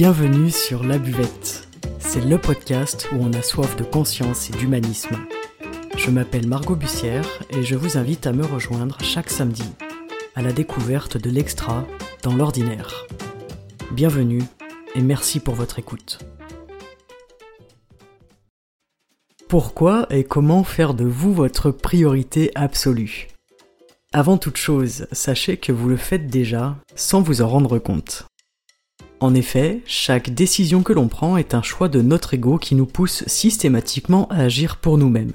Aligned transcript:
Bienvenue 0.00 0.50
sur 0.50 0.82
La 0.82 0.96
Buvette. 0.96 1.68
C'est 1.98 2.24
le 2.24 2.38
podcast 2.38 3.06
où 3.12 3.16
on 3.20 3.34
a 3.34 3.42
soif 3.42 3.76
de 3.76 3.84
conscience 3.84 4.48
et 4.48 4.54
d'humanisme. 4.54 5.14
Je 5.94 6.08
m'appelle 6.08 6.48
Margot 6.48 6.74
Bussière 6.74 7.28
et 7.50 7.62
je 7.62 7.74
vous 7.74 7.98
invite 7.98 8.26
à 8.26 8.32
me 8.32 8.46
rejoindre 8.46 8.96
chaque 9.02 9.28
samedi 9.28 9.74
à 10.34 10.40
la 10.40 10.54
découverte 10.54 11.18
de 11.18 11.28
l'extra 11.28 11.86
dans 12.22 12.34
l'ordinaire. 12.34 13.06
Bienvenue 13.92 14.42
et 14.94 15.02
merci 15.02 15.38
pour 15.38 15.54
votre 15.54 15.78
écoute. 15.78 16.18
Pourquoi 19.50 20.06
et 20.08 20.24
comment 20.24 20.64
faire 20.64 20.94
de 20.94 21.04
vous 21.04 21.34
votre 21.34 21.70
priorité 21.70 22.52
absolue? 22.54 23.28
Avant 24.14 24.38
toute 24.38 24.56
chose, 24.56 25.06
sachez 25.12 25.58
que 25.58 25.72
vous 25.72 25.90
le 25.90 25.98
faites 25.98 26.26
déjà 26.26 26.78
sans 26.94 27.20
vous 27.20 27.42
en 27.42 27.48
rendre 27.48 27.78
compte. 27.78 28.29
En 29.20 29.34
effet, 29.34 29.82
chaque 29.84 30.30
décision 30.30 30.82
que 30.82 30.94
l'on 30.94 31.08
prend 31.08 31.36
est 31.36 31.52
un 31.52 31.60
choix 31.60 31.88
de 31.88 32.00
notre 32.00 32.32
ego 32.32 32.56
qui 32.56 32.74
nous 32.74 32.86
pousse 32.86 33.22
systématiquement 33.26 34.26
à 34.30 34.36
agir 34.36 34.78
pour 34.78 34.96
nous-mêmes. 34.96 35.34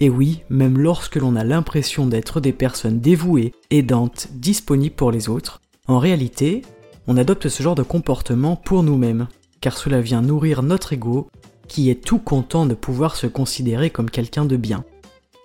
Et 0.00 0.08
oui, 0.08 0.40
même 0.48 0.78
lorsque 0.78 1.16
l'on 1.16 1.36
a 1.36 1.44
l'impression 1.44 2.06
d'être 2.06 2.40
des 2.40 2.54
personnes 2.54 3.00
dévouées, 3.00 3.52
aidantes, 3.70 4.28
disponibles 4.32 4.94
pour 4.94 5.12
les 5.12 5.28
autres, 5.28 5.60
en 5.86 5.98
réalité, 5.98 6.62
on 7.06 7.18
adopte 7.18 7.50
ce 7.50 7.62
genre 7.62 7.74
de 7.74 7.82
comportement 7.82 8.56
pour 8.56 8.82
nous-mêmes, 8.82 9.28
car 9.60 9.76
cela 9.76 10.00
vient 10.00 10.22
nourrir 10.22 10.62
notre 10.62 10.94
ego, 10.94 11.28
qui 11.68 11.90
est 11.90 12.02
tout 12.02 12.18
content 12.18 12.64
de 12.64 12.74
pouvoir 12.74 13.16
se 13.16 13.26
considérer 13.26 13.90
comme 13.90 14.08
quelqu'un 14.08 14.46
de 14.46 14.56
bien. 14.56 14.82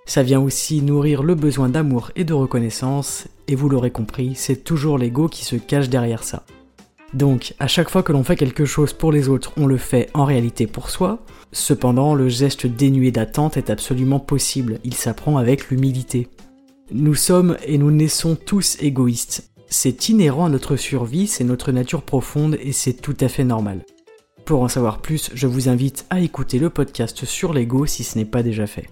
Ça 0.05 0.23
vient 0.23 0.39
aussi 0.39 0.81
nourrir 0.81 1.23
le 1.23 1.35
besoin 1.35 1.67
d'amour 1.67 2.11
et 2.15 2.23
de 2.23 2.33
reconnaissance, 2.33 3.27
et 3.49 3.55
vous 3.55 3.67
l'aurez 3.67 3.91
compris, 3.91 4.31
c'est 4.35 4.63
toujours 4.63 4.97
l'ego 4.97 5.27
qui 5.27 5.43
se 5.43 5.57
cache 5.57 5.89
derrière 5.89 6.23
ça. 6.23 6.45
Donc, 7.13 7.53
à 7.59 7.67
chaque 7.67 7.89
fois 7.89 8.03
que 8.03 8.11
l'on 8.11 8.23
fait 8.23 8.35
quelque 8.35 8.65
chose 8.65 8.93
pour 8.93 9.11
les 9.11 9.29
autres, 9.29 9.51
on 9.57 9.65
le 9.65 9.77
fait 9.77 10.09
en 10.13 10.25
réalité 10.25 10.67
pour 10.67 10.89
soi. 10.89 11.19
Cependant, 11.51 12.13
le 12.13 12.29
geste 12.29 12.67
dénué 12.67 13.11
d'attente 13.11 13.57
est 13.57 13.69
absolument 13.69 14.19
possible, 14.19 14.79
il 14.83 14.93
s'apprend 14.93 15.37
avec 15.37 15.69
l'humilité. 15.69 16.27
Nous 16.91 17.15
sommes 17.15 17.57
et 17.65 17.77
nous 17.77 17.91
naissons 17.91 18.35
tous 18.35 18.77
égoïstes. 18.79 19.51
C'est 19.67 20.09
inhérent 20.09 20.45
à 20.45 20.49
notre 20.49 20.75
survie, 20.75 21.27
c'est 21.27 21.43
notre 21.43 21.71
nature 21.71 22.01
profonde 22.01 22.57
et 22.61 22.71
c'est 22.71 22.93
tout 22.93 23.17
à 23.19 23.27
fait 23.27 23.43
normal. 23.43 23.85
Pour 24.45 24.61
en 24.61 24.67
savoir 24.67 24.99
plus, 24.99 25.29
je 25.35 25.45
vous 25.45 25.69
invite 25.69 26.05
à 26.09 26.19
écouter 26.21 26.57
le 26.57 26.71
podcast 26.71 27.25
sur 27.25 27.53
l'ego 27.53 27.85
si 27.85 28.03
ce 28.03 28.17
n'est 28.17 28.25
pas 28.25 28.41
déjà 28.41 28.65
fait. 28.65 28.89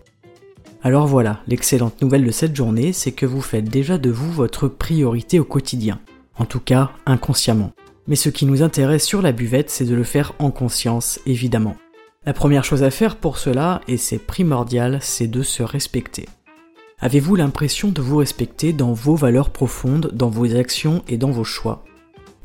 Alors 0.83 1.07
voilà, 1.07 1.41
l'excellente 1.47 1.99
nouvelle 2.01 2.23
de 2.23 2.31
cette 2.31 2.55
journée, 2.55 2.93
c'est 2.93 3.11
que 3.11 3.25
vous 3.25 3.41
faites 3.41 3.67
déjà 3.67 3.97
de 3.97 4.11
vous 4.11 4.31
votre 4.31 4.67
priorité 4.67 5.39
au 5.39 5.43
quotidien. 5.43 5.99
En 6.37 6.45
tout 6.45 6.59
cas, 6.59 6.91
inconsciemment. 7.07 7.73
Mais 8.07 8.15
ce 8.15 8.29
qui 8.29 8.45
nous 8.45 8.63
intéresse 8.63 9.05
sur 9.05 9.21
la 9.21 9.31
buvette, 9.31 9.69
c'est 9.69 9.85
de 9.85 9.95
le 9.95 10.03
faire 10.03 10.33
en 10.39 10.49
conscience, 10.49 11.19
évidemment. 11.25 11.75
La 12.25 12.33
première 12.33 12.63
chose 12.63 12.83
à 12.83 12.89
faire 12.89 13.15
pour 13.15 13.37
cela, 13.37 13.81
et 13.87 13.97
c'est 13.97 14.17
primordial, 14.17 14.99
c'est 15.01 15.27
de 15.27 15.43
se 15.43 15.63
respecter. 15.63 16.27
Avez-vous 16.99 17.35
l'impression 17.35 17.89
de 17.89 18.01
vous 18.01 18.17
respecter 18.17 18.73
dans 18.73 18.93
vos 18.93 19.15
valeurs 19.15 19.49
profondes, 19.49 20.09
dans 20.13 20.29
vos 20.29 20.55
actions 20.55 21.03
et 21.07 21.17
dans 21.17 21.31
vos 21.31 21.43
choix? 21.43 21.83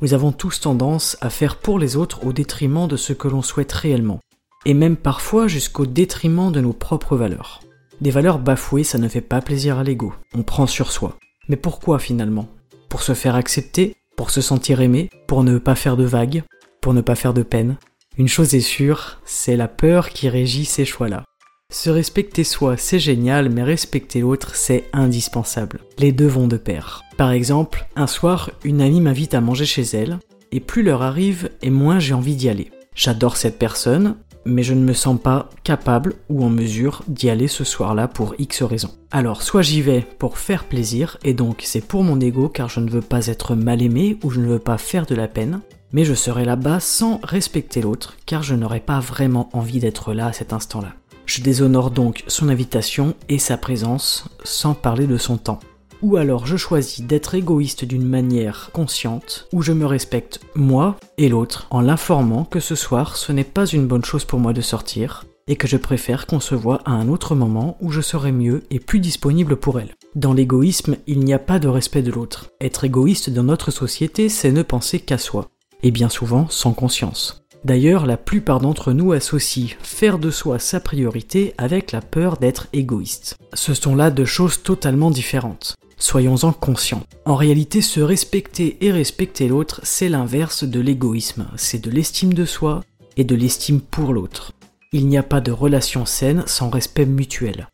Nous 0.02 0.14
avons 0.14 0.32
tous 0.32 0.60
tendance 0.60 1.16
à 1.20 1.30
faire 1.30 1.56
pour 1.56 1.78
les 1.78 1.97
autres 1.97 2.26
au 2.26 2.32
détriment 2.32 2.88
de 2.88 2.97
ce 2.97 3.12
que 3.12 3.28
l'on 3.28 3.42
souhaite 3.42 3.72
réellement, 3.72 4.20
et 4.66 4.74
même 4.74 4.97
parfois 4.97 5.47
jusqu'au 5.47 5.86
détriment 5.86 6.52
de 6.52 6.60
nos 6.60 6.72
propres 6.72 7.16
valeurs. 7.16 7.62
Des 8.00 8.10
valeurs 8.10 8.41
bafouées, 8.41 8.84
ça 8.84 8.98
ne 8.98 9.08
fait 9.08 9.20
pas 9.20 9.41
plaisir 9.41 9.78
à 9.78 9.84
l'ego, 9.84 10.12
on 10.34 10.42
prend 10.42 10.66
sur 10.66 10.91
soi. 10.91 11.16
Mais 11.48 11.56
pourquoi 11.56 11.98
finalement? 11.98 12.48
Pour 12.88 13.02
se 13.02 13.14
faire 13.14 13.36
accepter 13.36 13.94
pour 14.16 14.30
se 14.30 14.41
sentir 14.41 14.80
aimé, 14.80 15.10
pour 15.26 15.44
ne 15.44 15.59
pas 15.59 15.75
faire 15.75 15.97
de 15.97 16.04
vagues, 16.04 16.42
pour 16.81 16.94
ne 16.94 17.00
pas 17.00 17.14
faire 17.14 17.34
de 17.34 17.42
peine. 17.42 17.76
Une 18.19 18.28
chose 18.28 18.54
est 18.54 18.60
sûre, 18.60 19.20
c'est 19.25 19.56
la 19.56 19.69
peur 19.69 20.10
qui 20.10 20.28
régit 20.28 20.64
ces 20.64 20.84
choix-là. 20.84 21.25
Se 21.70 21.88
respecter 21.88 22.44
soi, 22.44 22.76
c'est 22.76 22.98
génial, 22.98 23.48
mais 23.48 23.62
respecter 23.62 24.20
l'autre, 24.20 24.54
c'est 24.54 24.84
indispensable. 24.92 25.81
Les 25.98 26.12
deux 26.12 26.26
vont 26.26 26.47
de 26.47 26.59
pair. 26.59 27.03
Par 27.16 27.31
exemple, 27.31 27.87
un 27.97 28.06
soir, 28.06 28.50
une 28.62 28.82
amie 28.82 29.00
m'invite 29.00 29.32
à 29.32 29.41
manger 29.41 29.64
chez 29.64 29.82
elle, 29.82 30.19
et 30.50 30.60
plus 30.60 30.82
l'heure 30.82 31.00
arrive, 31.00 31.48
et 31.62 31.70
moins 31.70 31.98
j'ai 31.98 32.12
envie 32.12 32.37
d'y 32.37 32.50
aller. 32.50 32.70
J'adore 32.94 33.38
cette 33.38 33.58
personne, 33.58 34.16
mais 34.44 34.62
je 34.62 34.75
ne 34.75 34.84
me 34.84 34.92
sens 34.92 35.20
pas 35.20 35.48
capable 35.64 36.14
ou 36.28 36.44
en 36.44 36.50
mesure 36.50 37.03
d'y 37.08 37.30
aller 37.30 37.48
ce 37.48 37.64
soir-là 37.64 38.08
pour 38.08 38.34
X 38.38 38.62
raisons. 38.62 38.94
Alors 39.10 39.42
soit 39.42 39.62
j'y 39.62 39.82
vais 39.82 40.06
pour 40.19 40.38
faire 40.38 40.64
plaisir, 40.64 41.19
et 41.25 41.34
donc 41.34 41.62
c'est 41.64 41.80
pour 41.80 42.03
mon 42.03 42.20
ego 42.20 42.48
car 42.48 42.69
je 42.69 42.81
ne 42.81 42.91
veux 42.91 43.00
pas 43.02 43.26
être 43.26 43.54
mal 43.54 43.82
aimé 43.82 44.19
ou 44.22 44.31
je 44.31 44.41
ne 44.41 44.47
veux 44.47 44.58
pas 44.58 44.78
faire 44.78 45.06
de 45.06 45.14
la 45.14 45.28
peine, 45.28 45.60
mais 45.92 46.04
je 46.04 46.14
serai 46.14 46.44
là-bas 46.44 46.81
sans 46.81 47.20
respecter 47.22 47.81
l'autre 47.81 48.16
car 48.26 48.42
je 48.42 48.54
n'aurais 48.54 48.81
pas 48.81 49.00
vraiment 49.00 49.48
envie 49.52 49.81
d'être 49.81 50.14
là 50.14 50.26
à 50.26 50.32
cet 50.32 50.52
instant-là. 50.52 50.92
Je 51.26 51.41
déshonore 51.41 51.91
donc 51.91 52.25
son 52.26 52.48
invitation 52.48 53.14
et 53.28 53.38
sa 53.38 53.56
présence 53.56 54.28
sans 54.44 54.75
parler 54.75 55.06
de 55.06 55.16
son 55.16 55.36
temps 55.36 55.60
ou 56.02 56.16
alors 56.16 56.46
je 56.46 56.56
choisis 56.56 57.00
d'être 57.00 57.34
égoïste 57.34 57.84
d'une 57.84 58.06
manière 58.06 58.70
consciente, 58.72 59.48
où 59.52 59.62
je 59.62 59.72
me 59.72 59.86
respecte 59.86 60.40
moi 60.54 60.96
et 61.16 61.28
l'autre 61.28 61.66
en 61.70 61.80
l'informant 61.80 62.44
que 62.44 62.60
ce 62.60 62.74
soir 62.74 63.16
ce 63.16 63.32
n'est 63.32 63.44
pas 63.44 63.66
une 63.66 63.86
bonne 63.86 64.04
chose 64.04 64.24
pour 64.24 64.40
moi 64.40 64.52
de 64.52 64.60
sortir, 64.60 65.24
et 65.46 65.56
que 65.56 65.66
je 65.66 65.76
préfère 65.76 66.26
qu'on 66.26 66.40
se 66.40 66.54
voit 66.54 66.80
à 66.84 66.92
un 66.92 67.08
autre 67.08 67.34
moment 67.34 67.76
où 67.80 67.90
je 67.90 68.00
serai 68.00 68.32
mieux 68.32 68.62
et 68.70 68.80
plus 68.80 69.00
disponible 69.00 69.56
pour 69.56 69.80
elle. 69.80 69.94
Dans 70.14 70.34
l'égoïsme, 70.34 70.96
il 71.06 71.20
n'y 71.20 71.32
a 71.32 71.38
pas 71.38 71.58
de 71.58 71.68
respect 71.68 72.02
de 72.02 72.12
l'autre. 72.12 72.50
Être 72.60 72.84
égoïste 72.84 73.30
dans 73.30 73.42
notre 73.42 73.70
société, 73.70 74.28
c'est 74.28 74.52
ne 74.52 74.62
penser 74.62 75.00
qu'à 75.00 75.19
soi, 75.19 75.48
et 75.82 75.90
bien 75.90 76.08
souvent 76.08 76.46
sans 76.48 76.72
conscience. 76.72 77.42
D'ailleurs, 77.64 78.06
la 78.06 78.16
plupart 78.16 78.60
d'entre 78.60 78.92
nous 78.92 79.12
associent 79.12 79.76
faire 79.80 80.19
de 80.19 80.30
soi 80.30 80.58
sa 80.58 80.80
priorité 80.80 81.54
avec 81.58 81.92
la 81.92 82.00
peur 82.00 82.36
d'être 82.36 82.66
égoïste. 82.72 83.36
Ce 83.52 83.72
sont 83.72 83.94
là 83.94 84.10
deux 84.10 84.24
choses 84.24 84.62
totalement 84.64 85.10
différentes. 85.10 85.76
Soyons-en 86.02 86.52
conscients. 86.52 87.04
En 87.26 87.36
réalité, 87.36 87.80
se 87.80 88.00
respecter 88.00 88.76
et 88.80 88.90
respecter 88.90 89.46
l'autre, 89.46 89.80
c'est 89.84 90.08
l'inverse 90.08 90.64
de 90.64 90.80
l'égoïsme. 90.80 91.46
C'est 91.56 91.80
de 91.80 91.92
l'estime 91.92 92.34
de 92.34 92.44
soi 92.44 92.82
et 93.16 93.22
de 93.22 93.36
l'estime 93.36 93.80
pour 93.80 94.12
l'autre. 94.12 94.50
Il 94.90 95.06
n'y 95.06 95.16
a 95.16 95.22
pas 95.22 95.40
de 95.40 95.52
relation 95.52 96.04
saine 96.04 96.42
sans 96.46 96.70
respect 96.70 97.06
mutuel. 97.06 97.68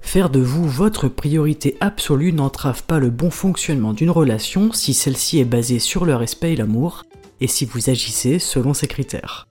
Faire 0.00 0.30
de 0.30 0.40
vous 0.40 0.66
votre 0.66 1.08
priorité 1.08 1.76
absolue 1.80 2.32
n'entrave 2.32 2.84
pas 2.84 2.98
le 2.98 3.10
bon 3.10 3.30
fonctionnement 3.30 3.92
d'une 3.92 4.10
relation 4.10 4.72
si 4.72 4.94
celle-ci 4.94 5.40
est 5.40 5.44
basée 5.44 5.78
sur 5.78 6.06
le 6.06 6.16
respect 6.16 6.54
et 6.54 6.56
l'amour, 6.56 7.04
et 7.42 7.48
si 7.48 7.66
vous 7.66 7.90
agissez 7.90 8.38
selon 8.38 8.72
ces 8.72 8.86
critères. 8.86 9.46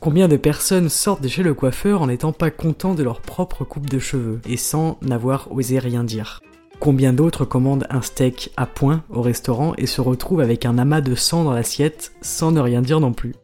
Combien 0.00 0.26
de 0.26 0.38
personnes 0.38 0.88
sortent 0.88 1.22
de 1.22 1.28
chez 1.28 1.42
le 1.42 1.52
coiffeur 1.52 2.00
en 2.00 2.06
n'étant 2.06 2.32
pas 2.32 2.50
contents 2.50 2.94
de 2.94 3.02
leur 3.02 3.20
propre 3.20 3.62
coupe 3.62 3.90
de 3.90 3.98
cheveux 3.98 4.40
et 4.48 4.56
sans 4.56 4.96
n'avoir 5.02 5.52
osé 5.52 5.78
rien 5.78 6.02
dire? 6.02 6.40
Combien 6.80 7.12
d'autres 7.12 7.44
commandent 7.44 7.86
un 7.90 8.02
steak 8.02 8.50
à 8.56 8.66
point 8.66 9.02
au 9.10 9.22
restaurant 9.22 9.74
et 9.78 9.86
se 9.86 10.00
retrouvent 10.00 10.40
avec 10.40 10.66
un 10.66 10.78
amas 10.78 11.00
de 11.00 11.14
sang 11.14 11.44
dans 11.44 11.52
l'assiette 11.52 12.12
sans 12.20 12.52
ne 12.52 12.60
rien 12.60 12.82
dire 12.82 13.00
non 13.00 13.12
plus 13.12 13.34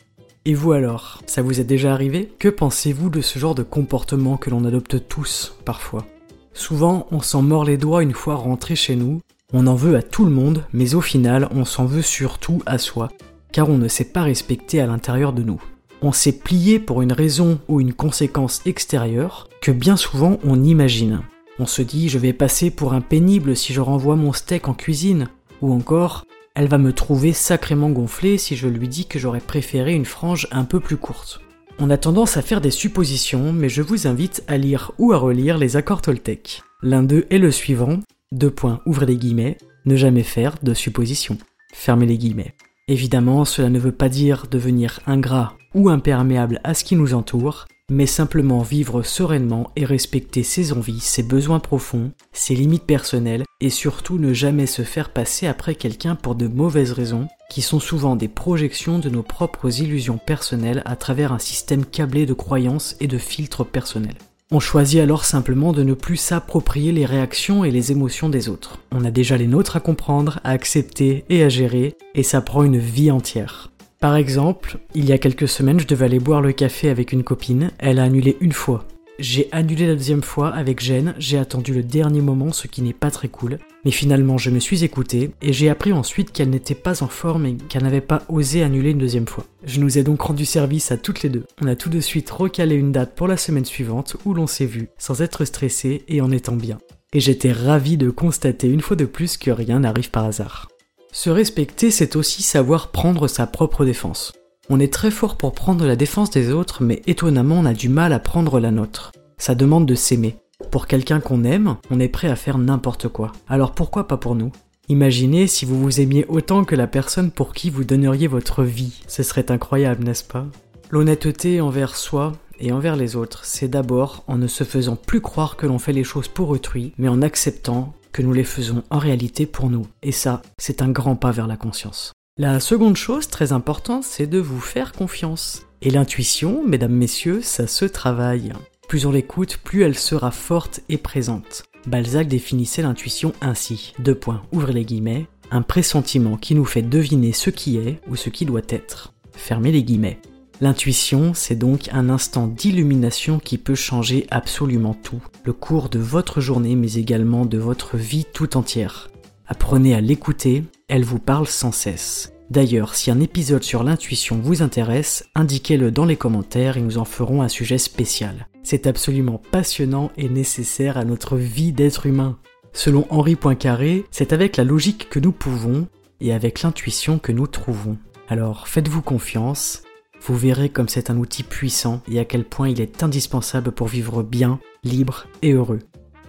Et 0.44 0.54
vous 0.54 0.72
alors, 0.72 1.22
ça 1.26 1.42
vous 1.42 1.60
est 1.60 1.64
déjà 1.64 1.92
arrivé? 1.92 2.32
Que 2.38 2.48
pensez-vous 2.48 3.08
de 3.08 3.20
ce 3.20 3.38
genre 3.38 3.54
de 3.54 3.62
comportement 3.62 4.36
que 4.36 4.50
l'on 4.50 4.64
adopte 4.64 5.08
tous 5.08 5.54
parfois? 5.64 6.04
Souvent, 6.52 7.06
on 7.10 7.20
s'en 7.20 7.42
mord 7.42 7.64
les 7.64 7.76
doigts 7.76 8.02
une 8.02 8.12
fois 8.12 8.34
rentré 8.34 8.74
chez 8.74 8.96
nous, 8.96 9.20
on 9.52 9.66
en 9.66 9.74
veut 9.74 9.96
à 9.96 10.02
tout 10.02 10.24
le 10.24 10.30
monde, 10.30 10.64
mais 10.72 10.94
au 10.94 11.00
final, 11.00 11.48
on 11.52 11.64
s'en 11.64 11.84
veut 11.84 12.02
surtout 12.02 12.62
à 12.66 12.78
soi, 12.78 13.08
car 13.52 13.69
on 13.69 13.78
ne 13.78 13.88
s'est 13.88 14.04
pas 14.04 14.22
respecté 14.22 14.80
à 14.80 14.86
l'intérieur 14.86 15.32
de 15.32 15.42
nous. 15.42 15.60
On 16.02 16.12
s'est 16.12 16.38
plié 16.38 16.78
pour 16.78 17.02
une 17.02 17.12
raison 17.12 17.58
ou 17.69 17.80
une 17.80 17.92
conséquence 17.92 18.62
extérieure 18.64 19.48
que 19.60 19.70
bien 19.70 19.96
souvent 19.96 20.38
on 20.44 20.62
imagine. 20.62 21.20
On 21.60 21.66
se 21.66 21.82
dit 21.82 22.08
je 22.08 22.18
vais 22.18 22.32
passer 22.32 22.70
pour 22.70 22.94
un 22.94 23.02
pénible 23.02 23.54
si 23.54 23.74
je 23.74 23.82
renvoie 23.82 24.16
mon 24.16 24.32
steak 24.32 24.66
en 24.68 24.72
cuisine, 24.72 25.28
ou 25.60 25.74
encore 25.74 26.24
elle 26.54 26.68
va 26.68 26.78
me 26.78 26.94
trouver 26.94 27.34
sacrément 27.34 27.90
gonflé 27.90 28.38
si 28.38 28.56
je 28.56 28.66
lui 28.66 28.88
dis 28.88 29.04
que 29.04 29.18
j'aurais 29.18 29.42
préféré 29.42 29.94
une 29.94 30.06
frange 30.06 30.48
un 30.52 30.64
peu 30.64 30.80
plus 30.80 30.96
courte. 30.96 31.42
On 31.78 31.90
a 31.90 31.98
tendance 31.98 32.38
à 32.38 32.42
faire 32.42 32.62
des 32.62 32.70
suppositions, 32.70 33.52
mais 33.52 33.68
je 33.68 33.82
vous 33.82 34.06
invite 34.06 34.42
à 34.48 34.56
lire 34.56 34.92
ou 34.98 35.12
à 35.12 35.18
relire 35.18 35.58
les 35.58 35.76
accords 35.76 36.00
Toltec. 36.00 36.62
L'un 36.82 37.02
d'eux 37.02 37.26
est 37.28 37.36
le 37.36 37.50
suivant, 37.50 38.00
deux 38.32 38.50
points, 38.50 38.80
ouvrez 38.86 39.04
les 39.04 39.18
guillemets, 39.18 39.58
ne 39.84 39.96
jamais 39.96 40.22
faire 40.22 40.56
de 40.62 40.72
suppositions. 40.72 41.36
Fermez 41.74 42.06
les 42.06 42.16
guillemets. 42.16 42.54
Évidemment, 42.88 43.44
cela 43.44 43.68
ne 43.68 43.78
veut 43.78 43.92
pas 43.92 44.08
dire 44.08 44.46
devenir 44.50 45.00
ingrat 45.06 45.58
ou 45.74 45.90
imperméable 45.90 46.58
à 46.64 46.72
ce 46.72 46.84
qui 46.84 46.96
nous 46.96 47.12
entoure, 47.12 47.66
mais 47.90 48.06
simplement 48.06 48.62
vivre 48.62 49.02
sereinement 49.02 49.70
et 49.76 49.84
respecter 49.84 50.42
ses 50.42 50.72
envies, 50.72 51.00
ses 51.00 51.22
besoins 51.22 51.58
profonds, 51.58 52.12
ses 52.32 52.54
limites 52.54 52.84
personnelles, 52.84 53.44
et 53.60 53.69
surtout 53.69 54.19
ne 54.19 54.32
jamais 54.32 54.66
se 54.66 54.82
faire 54.82 55.10
passer 55.10 55.46
après 55.46 55.75
quelqu'un 55.75 56.14
pour 56.14 56.34
de 56.37 56.46
mauvaises 56.46 56.92
raisons, 56.92 57.28
qui 57.50 57.60
sont 57.60 57.81
souvent 57.81 58.16
des 58.16 58.28
projections 58.28 58.98
de 59.00 59.10
nos 59.10 59.22
propres 59.22 59.81
illusions 59.81 60.19
personnelles 60.19 60.82
à 60.87 60.96
travers 60.96 61.32
un 61.32 61.38
système 61.38 61.84
câblé 61.84 62.25
de 62.25 62.32
croyances 62.32 62.96
et 63.00 63.08
de 63.08 63.19
filtres 63.19 63.66
personnels. 63.66 64.16
On 64.52 64.58
choisit 64.58 65.00
alors 65.00 65.25
simplement 65.25 65.72
de 65.72 65.84
ne 65.84 65.94
plus 65.94 66.16
s'approprier 66.16 66.90
les 66.90 67.06
réactions 67.06 67.64
et 67.64 67.70
les 67.70 67.93
émotions 67.93 68.28
des 68.28 68.48
autres. 68.48 68.78
On 68.90 69.04
a 69.04 69.12
déjà 69.12 69.36
les 69.36 69.46
nôtres 69.46 69.76
à 69.76 69.81
comprendre, 69.81 70.40
à 70.43 70.50
accepter 70.50 71.25
et 71.28 71.44
à 71.44 71.48
gérer, 71.48 71.94
et 72.16 72.25
ça 72.25 72.40
prend 72.40 72.64
une 72.64 72.78
vie 72.78 73.12
entière. 73.12 73.69
Par 74.00 74.17
exemple, 74.17 74.79
il 74.94 75.05
y 75.05 75.12
a 75.12 75.19
quelques 75.19 75.47
semaines, 75.47 75.79
je 75.79 75.87
devais 75.87 76.06
aller 76.06 76.20
boire 76.20 76.41
le 76.41 76.52
café 76.52 76.88
avec 76.88 77.12
une 77.12 77.23
copine, 77.23 77.70
elle 77.79 77.99
a 77.99 78.05
annulé 78.05 78.38
une 78.41 78.52
fois. 78.52 78.87
J'ai 79.19 79.50
annulé 79.52 79.87
la 79.87 79.94
deuxième 79.94 80.23
fois 80.23 80.49
avec 80.49 80.81
gêne, 80.81 81.14
j'ai 81.19 81.37
attendu 81.37 81.75
le 81.75 81.82
dernier 81.82 82.23
moment, 82.23 82.50
ce 82.50 82.67
qui 82.67 82.81
n'est 82.81 82.94
pas 82.94 83.11
très 83.11 83.29
cool. 83.29 83.58
Mais 83.85 83.91
finalement, 83.91 84.38
je 84.38 84.49
me 84.49 84.58
suis 84.58 84.85
écouté 84.85 85.32
et 85.43 85.52
j'ai 85.52 85.69
appris 85.69 85.93
ensuite 85.93 86.32
qu'elle 86.32 86.49
n'était 86.49 86.75
pas 86.75 87.02
en 87.02 87.08
forme 87.08 87.44
et 87.44 87.56
qu'elle 87.69 87.82
n'avait 87.82 88.00
pas 88.00 88.23
osé 88.31 88.62
annuler 88.62 88.93
une 88.93 88.99
deuxième 88.99 89.29
fois. 89.29 89.44
Je 89.67 89.81
nous 89.81 89.99
ai 89.99 90.03
donc 90.03 90.23
rendu 90.23 90.46
service 90.46 90.91
à 90.91 90.96
toutes 90.96 91.23
les 91.23 91.29
deux. 91.29 91.44
On 91.61 91.67
a 91.67 91.76
tout 91.76 91.91
de 91.91 92.00
suite 92.00 92.31
recalé 92.31 92.76
une 92.76 92.93
date 92.93 93.14
pour 93.14 93.29
la 93.29 93.37
semaine 93.37 93.67
suivante 93.67 94.17
où 94.25 94.32
l'on 94.32 94.46
s'est 94.46 94.64
vu, 94.64 94.88
sans 94.96 95.20
être 95.20 95.44
stressé 95.44 96.05
et 96.08 96.23
en 96.23 96.31
étant 96.31 96.56
bien. 96.56 96.79
Et 97.12 97.20
j'étais 97.20 97.53
ravi 97.53 97.99
de 97.99 98.08
constater 98.08 98.69
une 98.69 98.81
fois 98.81 98.96
de 98.96 99.05
plus 99.05 99.37
que 99.37 99.50
rien 99.50 99.81
n'arrive 99.81 100.11
par 100.11 100.25
hasard. 100.25 100.69
Se 101.12 101.28
respecter, 101.28 101.90
c'est 101.90 102.14
aussi 102.14 102.42
savoir 102.42 102.88
prendre 102.88 103.26
sa 103.26 103.46
propre 103.46 103.84
défense. 103.84 104.32
On 104.68 104.78
est 104.78 104.92
très 104.92 105.10
fort 105.10 105.36
pour 105.36 105.52
prendre 105.52 105.84
la 105.84 105.96
défense 105.96 106.30
des 106.30 106.52
autres, 106.52 106.84
mais 106.84 107.02
étonnamment 107.08 107.56
on 107.58 107.66
a 107.66 107.74
du 107.74 107.88
mal 107.88 108.12
à 108.12 108.20
prendre 108.20 108.60
la 108.60 108.70
nôtre. 108.70 109.10
Ça 109.36 109.56
demande 109.56 109.86
de 109.86 109.96
s'aimer. 109.96 110.36
Pour 110.70 110.86
quelqu'un 110.86 111.18
qu'on 111.18 111.42
aime, 111.42 111.76
on 111.90 111.98
est 111.98 112.08
prêt 112.08 112.28
à 112.28 112.36
faire 112.36 112.58
n'importe 112.58 113.08
quoi. 113.08 113.32
Alors 113.48 113.72
pourquoi 113.72 114.06
pas 114.06 114.18
pour 114.18 114.36
nous? 114.36 114.52
Imaginez 114.88 115.48
si 115.48 115.64
vous 115.64 115.80
vous 115.80 116.00
aimiez 116.00 116.26
autant 116.28 116.64
que 116.64 116.76
la 116.76 116.86
personne 116.86 117.32
pour 117.32 117.54
qui 117.54 117.70
vous 117.70 117.84
donneriez 117.84 118.28
votre 118.28 118.62
vie. 118.62 119.02
Ce 119.08 119.24
serait 119.24 119.50
incroyable, 119.50 120.04
n'est-ce 120.04 120.24
pas? 120.24 120.46
L'honnêteté 120.90 121.60
envers 121.60 121.96
soi 121.96 122.32
et 122.60 122.70
envers 122.70 122.94
les 122.94 123.16
autres, 123.16 123.44
c'est 123.44 123.68
d'abord 123.68 124.22
en 124.28 124.36
ne 124.38 124.46
se 124.46 124.62
faisant 124.62 124.96
plus 124.96 125.20
croire 125.20 125.56
que 125.56 125.66
l'on 125.66 125.78
fait 125.78 125.92
les 125.92 126.04
choses 126.04 126.28
pour 126.28 126.50
autrui, 126.50 126.92
mais 126.98 127.08
en 127.08 127.22
acceptant 127.22 127.94
que 128.12 128.22
nous 128.22 128.32
les 128.32 128.44
faisons 128.44 128.82
en 128.90 128.98
réalité 128.98 129.46
pour 129.46 129.70
nous. 129.70 129.86
Et 130.02 130.12
ça, 130.12 130.42
c'est 130.58 130.82
un 130.82 130.88
grand 130.88 131.16
pas 131.16 131.30
vers 131.30 131.46
la 131.46 131.56
conscience. 131.56 132.12
La 132.38 132.60
seconde 132.60 132.96
chose 132.96 133.28
très 133.28 133.52
importante, 133.52 134.04
c'est 134.04 134.26
de 134.26 134.38
vous 134.38 134.60
faire 134.60 134.92
confiance. 134.92 135.66
Et 135.82 135.90
l'intuition, 135.90 136.62
mesdames, 136.66 136.94
messieurs, 136.94 137.40
ça 137.42 137.66
se 137.66 137.84
travaille. 137.84 138.52
Plus 138.88 139.06
on 139.06 139.12
l'écoute, 139.12 139.58
plus 139.58 139.82
elle 139.82 139.98
sera 139.98 140.30
forte 140.30 140.80
et 140.88 140.96
présente. 140.96 141.64
Balzac 141.86 142.28
définissait 142.28 142.82
l'intuition 142.82 143.32
ainsi. 143.40 143.94
Deux 143.98 144.14
points, 144.14 144.42
ouvrez 144.52 144.72
les 144.72 144.84
guillemets. 144.84 145.26
Un 145.50 145.62
pressentiment 145.62 146.36
qui 146.36 146.54
nous 146.54 146.64
fait 146.64 146.82
deviner 146.82 147.32
ce 147.32 147.50
qui 147.50 147.76
est 147.76 148.00
ou 148.08 148.16
ce 148.16 148.30
qui 148.30 148.44
doit 148.44 148.60
être. 148.68 149.12
Fermez 149.32 149.72
les 149.72 149.82
guillemets. 149.82 150.18
L'intuition, 150.62 151.32
c'est 151.32 151.56
donc 151.56 151.88
un 151.90 152.10
instant 152.10 152.46
d'illumination 152.46 153.38
qui 153.38 153.56
peut 153.56 153.74
changer 153.74 154.26
absolument 154.30 154.92
tout, 154.92 155.22
le 155.44 155.54
cours 155.54 155.88
de 155.88 155.98
votre 155.98 156.42
journée 156.42 156.76
mais 156.76 156.94
également 156.94 157.46
de 157.46 157.56
votre 157.56 157.96
vie 157.96 158.26
tout 158.30 158.58
entière. 158.58 159.10
Apprenez 159.46 159.94
à 159.94 160.02
l'écouter, 160.02 160.64
elle 160.88 161.04
vous 161.04 161.18
parle 161.18 161.46
sans 161.46 161.72
cesse. 161.72 162.34
D'ailleurs, 162.50 162.94
si 162.94 163.10
un 163.10 163.20
épisode 163.20 163.62
sur 163.62 163.84
l'intuition 163.84 164.38
vous 164.42 164.60
intéresse, 164.60 165.24
indiquez-le 165.34 165.90
dans 165.90 166.04
les 166.04 166.16
commentaires 166.16 166.76
et 166.76 166.82
nous 166.82 166.98
en 166.98 167.06
ferons 167.06 167.40
un 167.40 167.48
sujet 167.48 167.78
spécial. 167.78 168.48
C'est 168.62 168.86
absolument 168.86 169.40
passionnant 169.50 170.10
et 170.18 170.28
nécessaire 170.28 170.98
à 170.98 171.04
notre 171.04 171.36
vie 171.36 171.72
d'être 171.72 172.04
humain. 172.04 172.38
Selon 172.74 173.06
Henri 173.08 173.34
Poincaré, 173.34 174.04
c'est 174.10 174.34
avec 174.34 174.58
la 174.58 174.64
logique 174.64 175.08
que 175.08 175.20
nous 175.20 175.32
pouvons 175.32 175.88
et 176.20 176.34
avec 176.34 176.62
l'intuition 176.62 177.18
que 177.18 177.32
nous 177.32 177.46
trouvons. 177.46 177.96
Alors 178.28 178.68
faites-vous 178.68 179.02
confiance, 179.02 179.82
vous 180.22 180.37
verrez 180.37 180.69
comme 180.69 180.88
c'est 180.88 181.11
un 181.11 181.17
outil 181.17 181.43
puissant 181.43 182.02
et 182.11 182.19
à 182.19 182.25
quel 182.25 182.44
point 182.44 182.69
il 182.69 182.81
est 182.81 183.02
indispensable 183.02 183.72
pour 183.72 183.88
vivre 183.88 184.22
bien, 184.22 184.61
libre 184.84 185.26
et 185.43 185.52
heureux. 185.52 185.81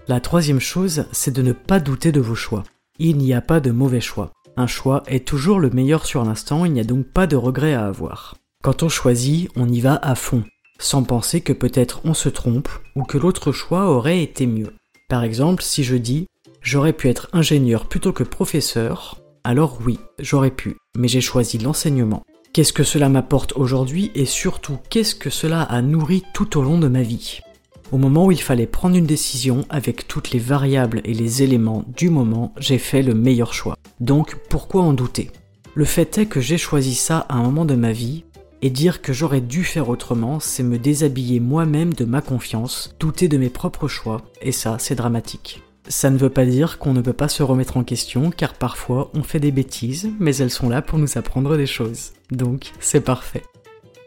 La 0.07 0.19
troisième 0.19 0.59
chose, 0.59 1.05
c'est 1.11 1.33
de 1.33 1.41
ne 1.41 1.53
pas 1.53 1.79
douter 1.79 2.11
de 2.11 2.19
vos 2.19 2.35
choix 2.35 2.63
il 3.03 3.17
n'y 3.17 3.33
a 3.33 3.41
pas 3.41 3.59
de 3.59 3.71
mauvais 3.71 3.99
choix. 3.99 4.31
Un 4.57 4.67
choix 4.67 5.01
est 5.07 5.27
toujours 5.27 5.59
le 5.59 5.71
meilleur 5.71 6.05
sur 6.05 6.23
l'instant, 6.23 6.65
il 6.65 6.73
n'y 6.73 6.79
a 6.79 6.83
donc 6.83 7.07
pas 7.07 7.25
de 7.25 7.35
regret 7.35 7.73
à 7.73 7.88
avoir. 7.88 8.35
Quand 8.63 8.83
on 8.83 8.89
choisit, 8.89 9.49
on 9.55 9.67
y 9.67 9.81
va 9.81 9.95
à 10.03 10.13
fond, 10.13 10.43
sans 10.77 11.01
penser 11.01 11.41
que 11.41 11.51
peut-être 11.51 12.01
on 12.03 12.13
se 12.13 12.29
trompe 12.29 12.69
ou 12.95 13.03
que 13.03 13.17
l'autre 13.17 13.51
choix 13.51 13.89
aurait 13.89 14.21
été 14.21 14.45
mieux. 14.45 14.75
Par 15.09 15.23
exemple, 15.23 15.63
si 15.63 15.83
je 15.83 15.95
dis 15.95 16.27
j'aurais 16.61 16.93
pu 16.93 17.09
être 17.09 17.27
ingénieur 17.33 17.88
plutôt 17.88 18.13
que 18.13 18.23
professeur, 18.23 19.17
alors 19.43 19.79
oui, 19.83 19.97
j'aurais 20.19 20.51
pu, 20.51 20.77
mais 20.95 21.07
j'ai 21.07 21.21
choisi 21.21 21.57
l'enseignement. 21.57 22.21
Qu'est-ce 22.53 22.74
que 22.74 22.83
cela 22.83 23.07
m'apporte 23.07 23.53
aujourd'hui 23.56 24.12
et 24.13 24.25
surtout 24.25 24.77
qu'est-ce 24.89 25.15
que 25.15 25.30
cela 25.30 25.62
a 25.62 25.81
nourri 25.81 26.21
tout 26.33 26.57
au 26.57 26.62
long 26.62 26.77
de 26.77 26.89
ma 26.89 27.01
vie? 27.01 27.39
Au 27.94 27.98
moment 27.98 28.25
où 28.25 28.31
il 28.33 28.42
fallait 28.42 28.68
prendre 28.68 28.98
une 28.98 29.06
décision 29.06 29.63
avec 29.69 30.06
toutes 30.06 30.31
les 30.31 30.39
variables 30.39 31.00
et 31.06 31.13
les 31.13 31.44
éléments 31.44 31.86
du 31.95 32.09
moment, 32.09 32.53
j'ai 32.57 32.77
fait 32.77 33.03
le 33.03 33.13
meilleur 33.13 33.53
choix. 33.53 33.77
Donc 34.01 34.36
pourquoi 34.50 34.81
en 34.81 34.92
douter? 34.92 35.31
Le 35.75 35.86
fait 35.86 36.18
est 36.18 36.25
que 36.25 36.42
j'ai 36.42 36.57
choisi 36.57 36.94
ça 36.94 37.19
à 37.30 37.36
un 37.36 37.44
moment 37.44 37.63
de 37.63 37.75
ma 37.75 37.94
vie, 37.94 38.25
et 38.62 38.69
dire 38.69 39.01
que 39.01 39.13
j'aurais 39.13 39.39
dû 39.39 39.63
faire 39.63 39.88
autrement, 39.88 40.42
c'est 40.42 40.62
me 40.62 40.77
déshabiller 40.77 41.39
moi-même 41.39 41.94
de 41.94 42.03
ma 42.03 42.21
confiance, 42.21 42.94
douter 43.00 43.30
de 43.30 43.38
mes 43.38 43.50
propres 43.50 43.88
choix, 43.88 44.24
et 44.42 44.51
ça, 44.51 44.75
c'est 44.77 44.95
dramatique. 44.95 45.63
Ça 45.87 46.09
ne 46.09 46.17
veut 46.17 46.29
pas 46.29 46.45
dire 46.45 46.77
qu'on 46.77 46.93
ne 46.93 47.01
peut 47.01 47.13
pas 47.13 47.27
se 47.27 47.43
remettre 47.43 47.77
en 47.77 47.83
question, 47.83 48.31
car 48.31 48.53
parfois 48.53 49.09
on 49.13 49.23
fait 49.23 49.39
des 49.39 49.51
bêtises, 49.51 50.09
mais 50.19 50.35
elles 50.37 50.51
sont 50.51 50.69
là 50.69 50.81
pour 50.81 50.99
nous 50.99 51.17
apprendre 51.17 51.57
des 51.57 51.65
choses. 51.65 52.11
Donc, 52.31 52.71
c'est 52.79 53.01
parfait. 53.01 53.43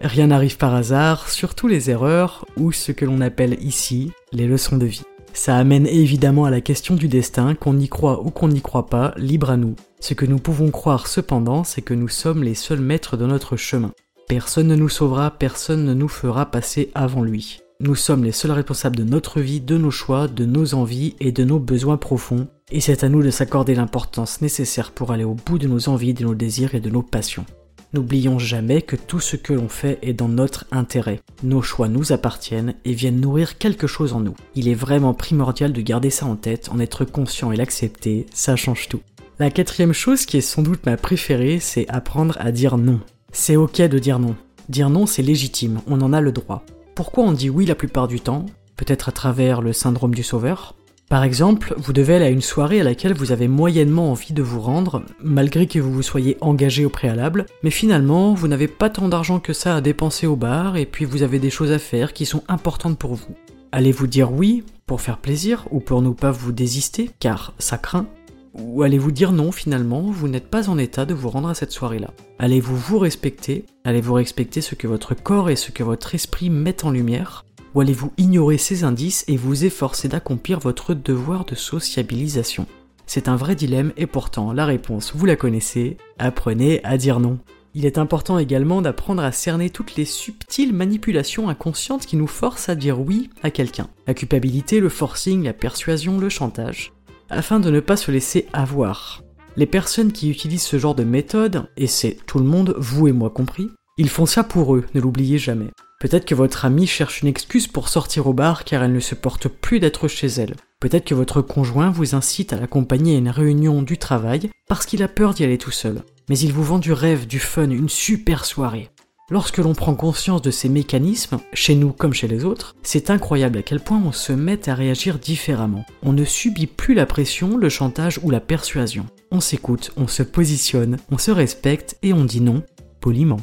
Rien 0.00 0.28
n'arrive 0.28 0.56
par 0.56 0.74
hasard, 0.74 1.28
surtout 1.28 1.66
les 1.66 1.90
erreurs 1.90 2.46
ou 2.56 2.72
ce 2.72 2.92
que 2.92 3.04
l'on 3.04 3.20
appelle 3.20 3.56
ici 3.60 4.12
les 4.32 4.46
leçons 4.46 4.76
de 4.76 4.86
vie. 4.86 5.02
Ça 5.32 5.56
amène 5.56 5.86
évidemment 5.86 6.44
à 6.44 6.50
la 6.50 6.60
question 6.60 6.94
du 6.94 7.08
destin, 7.08 7.54
qu'on 7.54 7.78
y 7.78 7.88
croit 7.88 8.24
ou 8.24 8.30
qu'on 8.30 8.48
n'y 8.48 8.60
croit 8.60 8.86
pas, 8.86 9.12
libre 9.16 9.50
à 9.50 9.56
nous. 9.56 9.74
Ce 9.98 10.14
que 10.14 10.26
nous 10.26 10.38
pouvons 10.38 10.70
croire 10.70 11.08
cependant, 11.08 11.64
c'est 11.64 11.82
que 11.82 11.94
nous 11.94 12.08
sommes 12.08 12.44
les 12.44 12.54
seuls 12.54 12.80
maîtres 12.80 13.16
de 13.16 13.26
notre 13.26 13.56
chemin. 13.56 13.92
Personne 14.28 14.68
ne 14.68 14.76
nous 14.76 14.88
sauvera, 14.88 15.32
personne 15.32 15.84
ne 15.84 15.94
nous 15.94 16.08
fera 16.08 16.50
passer 16.50 16.90
avant 16.94 17.22
lui. 17.22 17.63
Nous 17.80 17.96
sommes 17.96 18.22
les 18.22 18.30
seuls 18.30 18.52
responsables 18.52 18.94
de 18.94 19.02
notre 19.02 19.40
vie, 19.40 19.60
de 19.60 19.76
nos 19.76 19.90
choix, 19.90 20.28
de 20.28 20.44
nos 20.44 20.74
envies 20.74 21.16
et 21.18 21.32
de 21.32 21.42
nos 21.42 21.58
besoins 21.58 21.96
profonds, 21.96 22.46
et 22.70 22.80
c'est 22.80 23.02
à 23.02 23.08
nous 23.08 23.20
de 23.20 23.30
s'accorder 23.30 23.74
l'importance 23.74 24.40
nécessaire 24.40 24.92
pour 24.92 25.10
aller 25.10 25.24
au 25.24 25.34
bout 25.34 25.58
de 25.58 25.66
nos 25.66 25.88
envies, 25.88 26.14
de 26.14 26.22
nos 26.22 26.36
désirs 26.36 26.76
et 26.76 26.80
de 26.80 26.88
nos 26.88 27.02
passions. 27.02 27.44
N'oublions 27.92 28.38
jamais 28.38 28.80
que 28.80 28.94
tout 28.94 29.18
ce 29.18 29.34
que 29.34 29.52
l'on 29.52 29.68
fait 29.68 29.98
est 30.02 30.12
dans 30.12 30.28
notre 30.28 30.66
intérêt. 30.70 31.20
Nos 31.42 31.62
choix 31.62 31.88
nous 31.88 32.12
appartiennent 32.12 32.74
et 32.84 32.92
viennent 32.92 33.20
nourrir 33.20 33.58
quelque 33.58 33.88
chose 33.88 34.12
en 34.12 34.20
nous. 34.20 34.36
Il 34.54 34.68
est 34.68 34.74
vraiment 34.74 35.12
primordial 35.12 35.72
de 35.72 35.80
garder 35.80 36.10
ça 36.10 36.26
en 36.26 36.36
tête, 36.36 36.68
en 36.72 36.78
être 36.78 37.04
conscient 37.04 37.50
et 37.50 37.56
l'accepter, 37.56 38.26
ça 38.32 38.54
change 38.54 38.88
tout. 38.88 39.00
La 39.40 39.50
quatrième 39.50 39.92
chose 39.92 40.26
qui 40.26 40.36
est 40.36 40.42
sans 40.42 40.62
doute 40.62 40.86
ma 40.86 40.96
préférée, 40.96 41.58
c'est 41.58 41.88
apprendre 41.88 42.36
à 42.38 42.52
dire 42.52 42.78
non. 42.78 43.00
C'est 43.32 43.56
ok 43.56 43.82
de 43.82 43.98
dire 43.98 44.20
non. 44.20 44.36
Dire 44.68 44.90
non, 44.90 45.06
c'est 45.06 45.22
légitime, 45.22 45.80
on 45.88 46.00
en 46.02 46.12
a 46.12 46.20
le 46.20 46.30
droit. 46.30 46.64
Pourquoi 46.94 47.24
on 47.24 47.32
dit 47.32 47.50
oui 47.50 47.66
la 47.66 47.74
plupart 47.74 48.06
du 48.06 48.20
temps 48.20 48.46
Peut-être 48.76 49.08
à 49.08 49.12
travers 49.12 49.60
le 49.60 49.72
syndrome 49.72 50.14
du 50.14 50.22
sauveur? 50.22 50.76
Par 51.08 51.24
exemple, 51.24 51.74
vous 51.76 51.92
devez 51.92 52.14
aller 52.14 52.24
à 52.26 52.30
une 52.30 52.40
soirée 52.40 52.80
à 52.80 52.84
laquelle 52.84 53.14
vous 53.14 53.32
avez 53.32 53.48
moyennement 53.48 54.12
envie 54.12 54.32
de 54.32 54.42
vous 54.42 54.60
rendre, 54.60 55.02
malgré 55.20 55.66
que 55.66 55.80
vous 55.80 55.92
vous 55.92 56.02
soyez 56.02 56.38
engagé 56.40 56.84
au 56.84 56.90
préalable, 56.90 57.46
mais 57.64 57.70
finalement, 57.70 58.32
vous 58.34 58.46
n'avez 58.46 58.68
pas 58.68 58.90
tant 58.90 59.08
d'argent 59.08 59.40
que 59.40 59.52
ça 59.52 59.74
à 59.74 59.80
dépenser 59.80 60.28
au 60.28 60.36
bar, 60.36 60.76
et 60.76 60.86
puis 60.86 61.04
vous 61.04 61.24
avez 61.24 61.40
des 61.40 61.50
choses 61.50 61.72
à 61.72 61.80
faire 61.80 62.12
qui 62.12 62.26
sont 62.26 62.44
importantes 62.46 62.98
pour 62.98 63.14
vous. 63.14 63.34
Allez-vous 63.72 64.06
dire 64.06 64.32
oui 64.32 64.62
pour 64.86 65.00
faire 65.00 65.18
plaisir, 65.18 65.66
ou 65.72 65.80
pour 65.80 66.00
ne 66.00 66.10
pas 66.10 66.30
vous 66.30 66.52
désister, 66.52 67.10
car 67.18 67.54
ça 67.58 67.76
craint? 67.76 68.06
Ou 68.54 68.82
allez-vous 68.82 69.10
dire 69.10 69.32
non 69.32 69.50
finalement, 69.50 70.02
vous 70.02 70.28
n'êtes 70.28 70.48
pas 70.48 70.70
en 70.70 70.78
état 70.78 71.04
de 71.04 71.14
vous 71.14 71.28
rendre 71.28 71.48
à 71.48 71.54
cette 71.54 71.72
soirée-là. 71.72 72.10
Allez-vous 72.38 72.76
vous 72.76 72.98
respecter? 72.98 73.64
Allez-vous 73.84 74.14
respecter 74.14 74.60
ce 74.60 74.76
que 74.76 74.86
votre 74.86 75.14
corps 75.14 75.50
et 75.50 75.56
ce 75.56 75.72
que 75.72 75.82
votre 75.82 76.14
esprit 76.14 76.50
mettent 76.50 76.84
en 76.84 76.92
lumière? 76.92 77.44
Ou 77.74 77.80
allez-vous 77.80 78.12
ignorer 78.16 78.56
ces 78.56 78.84
indices 78.84 79.24
et 79.26 79.36
vous 79.36 79.64
efforcer 79.64 80.06
d'accomplir 80.06 80.60
votre 80.60 80.94
devoir 80.94 81.44
de 81.44 81.56
sociabilisation? 81.56 82.66
C'est 83.06 83.28
un 83.28 83.34
vrai 83.34 83.56
dilemme 83.56 83.92
et 83.96 84.06
pourtant 84.06 84.52
la 84.52 84.64
réponse, 84.64 85.12
vous 85.14 85.26
la 85.26 85.36
connaissez, 85.36 85.96
apprenez 86.18 86.80
à 86.84 86.96
dire 86.96 87.18
non. 87.18 87.38
Il 87.74 87.86
est 87.86 87.98
important 87.98 88.38
également 88.38 88.82
d'apprendre 88.82 89.24
à 89.24 89.32
cerner 89.32 89.68
toutes 89.68 89.96
les 89.96 90.04
subtiles 90.04 90.72
manipulations 90.72 91.48
inconscientes 91.48 92.06
qui 92.06 92.16
nous 92.16 92.28
forcent 92.28 92.68
à 92.68 92.76
dire 92.76 93.00
oui 93.00 93.30
à 93.42 93.50
quelqu'un. 93.50 93.88
La 94.06 94.14
culpabilité, 94.14 94.78
le 94.78 94.88
forcing, 94.88 95.42
la 95.42 95.52
persuasion, 95.52 96.20
le 96.20 96.28
chantage, 96.28 96.92
afin 97.34 97.60
de 97.60 97.70
ne 97.70 97.80
pas 97.80 97.96
se 97.96 98.10
laisser 98.10 98.46
avoir. 98.52 99.22
Les 99.56 99.66
personnes 99.66 100.12
qui 100.12 100.30
utilisent 100.30 100.62
ce 100.62 100.78
genre 100.78 100.94
de 100.94 101.04
méthode, 101.04 101.66
et 101.76 101.86
c'est 101.86 102.16
tout 102.26 102.38
le 102.38 102.44
monde, 102.44 102.74
vous 102.78 103.08
et 103.08 103.12
moi 103.12 103.30
compris, 103.30 103.70
ils 103.98 104.08
font 104.08 104.26
ça 104.26 104.42
pour 104.42 104.74
eux, 104.74 104.84
ne 104.94 105.00
l'oubliez 105.00 105.38
jamais. 105.38 105.68
Peut-être 106.00 106.24
que 106.24 106.34
votre 106.34 106.64
amie 106.64 106.86
cherche 106.86 107.22
une 107.22 107.28
excuse 107.28 107.68
pour 107.68 107.88
sortir 107.88 108.26
au 108.26 108.32
bar 108.32 108.64
car 108.64 108.82
elle 108.82 108.92
ne 108.92 109.00
se 109.00 109.14
porte 109.14 109.48
plus 109.48 109.78
d'être 109.78 110.08
chez 110.08 110.26
elle. 110.26 110.56
Peut-être 110.80 111.04
que 111.04 111.14
votre 111.14 111.40
conjoint 111.40 111.90
vous 111.90 112.14
incite 112.14 112.52
à 112.52 112.58
l'accompagner 112.58 113.14
à 113.14 113.18
une 113.18 113.30
réunion 113.30 113.80
du 113.82 113.96
travail 113.96 114.50
parce 114.68 114.84
qu'il 114.84 115.02
a 115.02 115.08
peur 115.08 115.32
d'y 115.32 115.44
aller 115.44 115.56
tout 115.56 115.70
seul. 115.70 116.02
Mais 116.28 116.38
il 116.38 116.52
vous 116.52 116.64
vend 116.64 116.78
du 116.78 116.92
rêve, 116.92 117.26
du 117.26 117.38
fun, 117.38 117.70
une 117.70 117.88
super 117.88 118.44
soirée. 118.44 118.90
Lorsque 119.30 119.56
l'on 119.56 119.72
prend 119.72 119.94
conscience 119.94 120.42
de 120.42 120.50
ces 120.50 120.68
mécanismes, 120.68 121.38
chez 121.54 121.74
nous 121.74 121.92
comme 121.92 122.12
chez 122.12 122.28
les 122.28 122.44
autres, 122.44 122.76
c'est 122.82 123.08
incroyable 123.08 123.56
à 123.56 123.62
quel 123.62 123.80
point 123.80 124.02
on 124.04 124.12
se 124.12 124.34
met 124.34 124.68
à 124.68 124.74
réagir 124.74 125.18
différemment. 125.18 125.86
On 126.02 126.12
ne 126.12 126.26
subit 126.26 126.66
plus 126.66 126.92
la 126.92 127.06
pression, 127.06 127.56
le 127.56 127.70
chantage 127.70 128.20
ou 128.22 128.28
la 128.28 128.40
persuasion. 128.40 129.06
On 129.30 129.40
s'écoute, 129.40 129.92
on 129.96 130.08
se 130.08 130.22
positionne, 130.22 130.98
on 131.10 131.16
se 131.16 131.30
respecte 131.30 131.96
et 132.02 132.12
on 132.12 132.26
dit 132.26 132.42
non 132.42 132.62
poliment. 133.00 133.40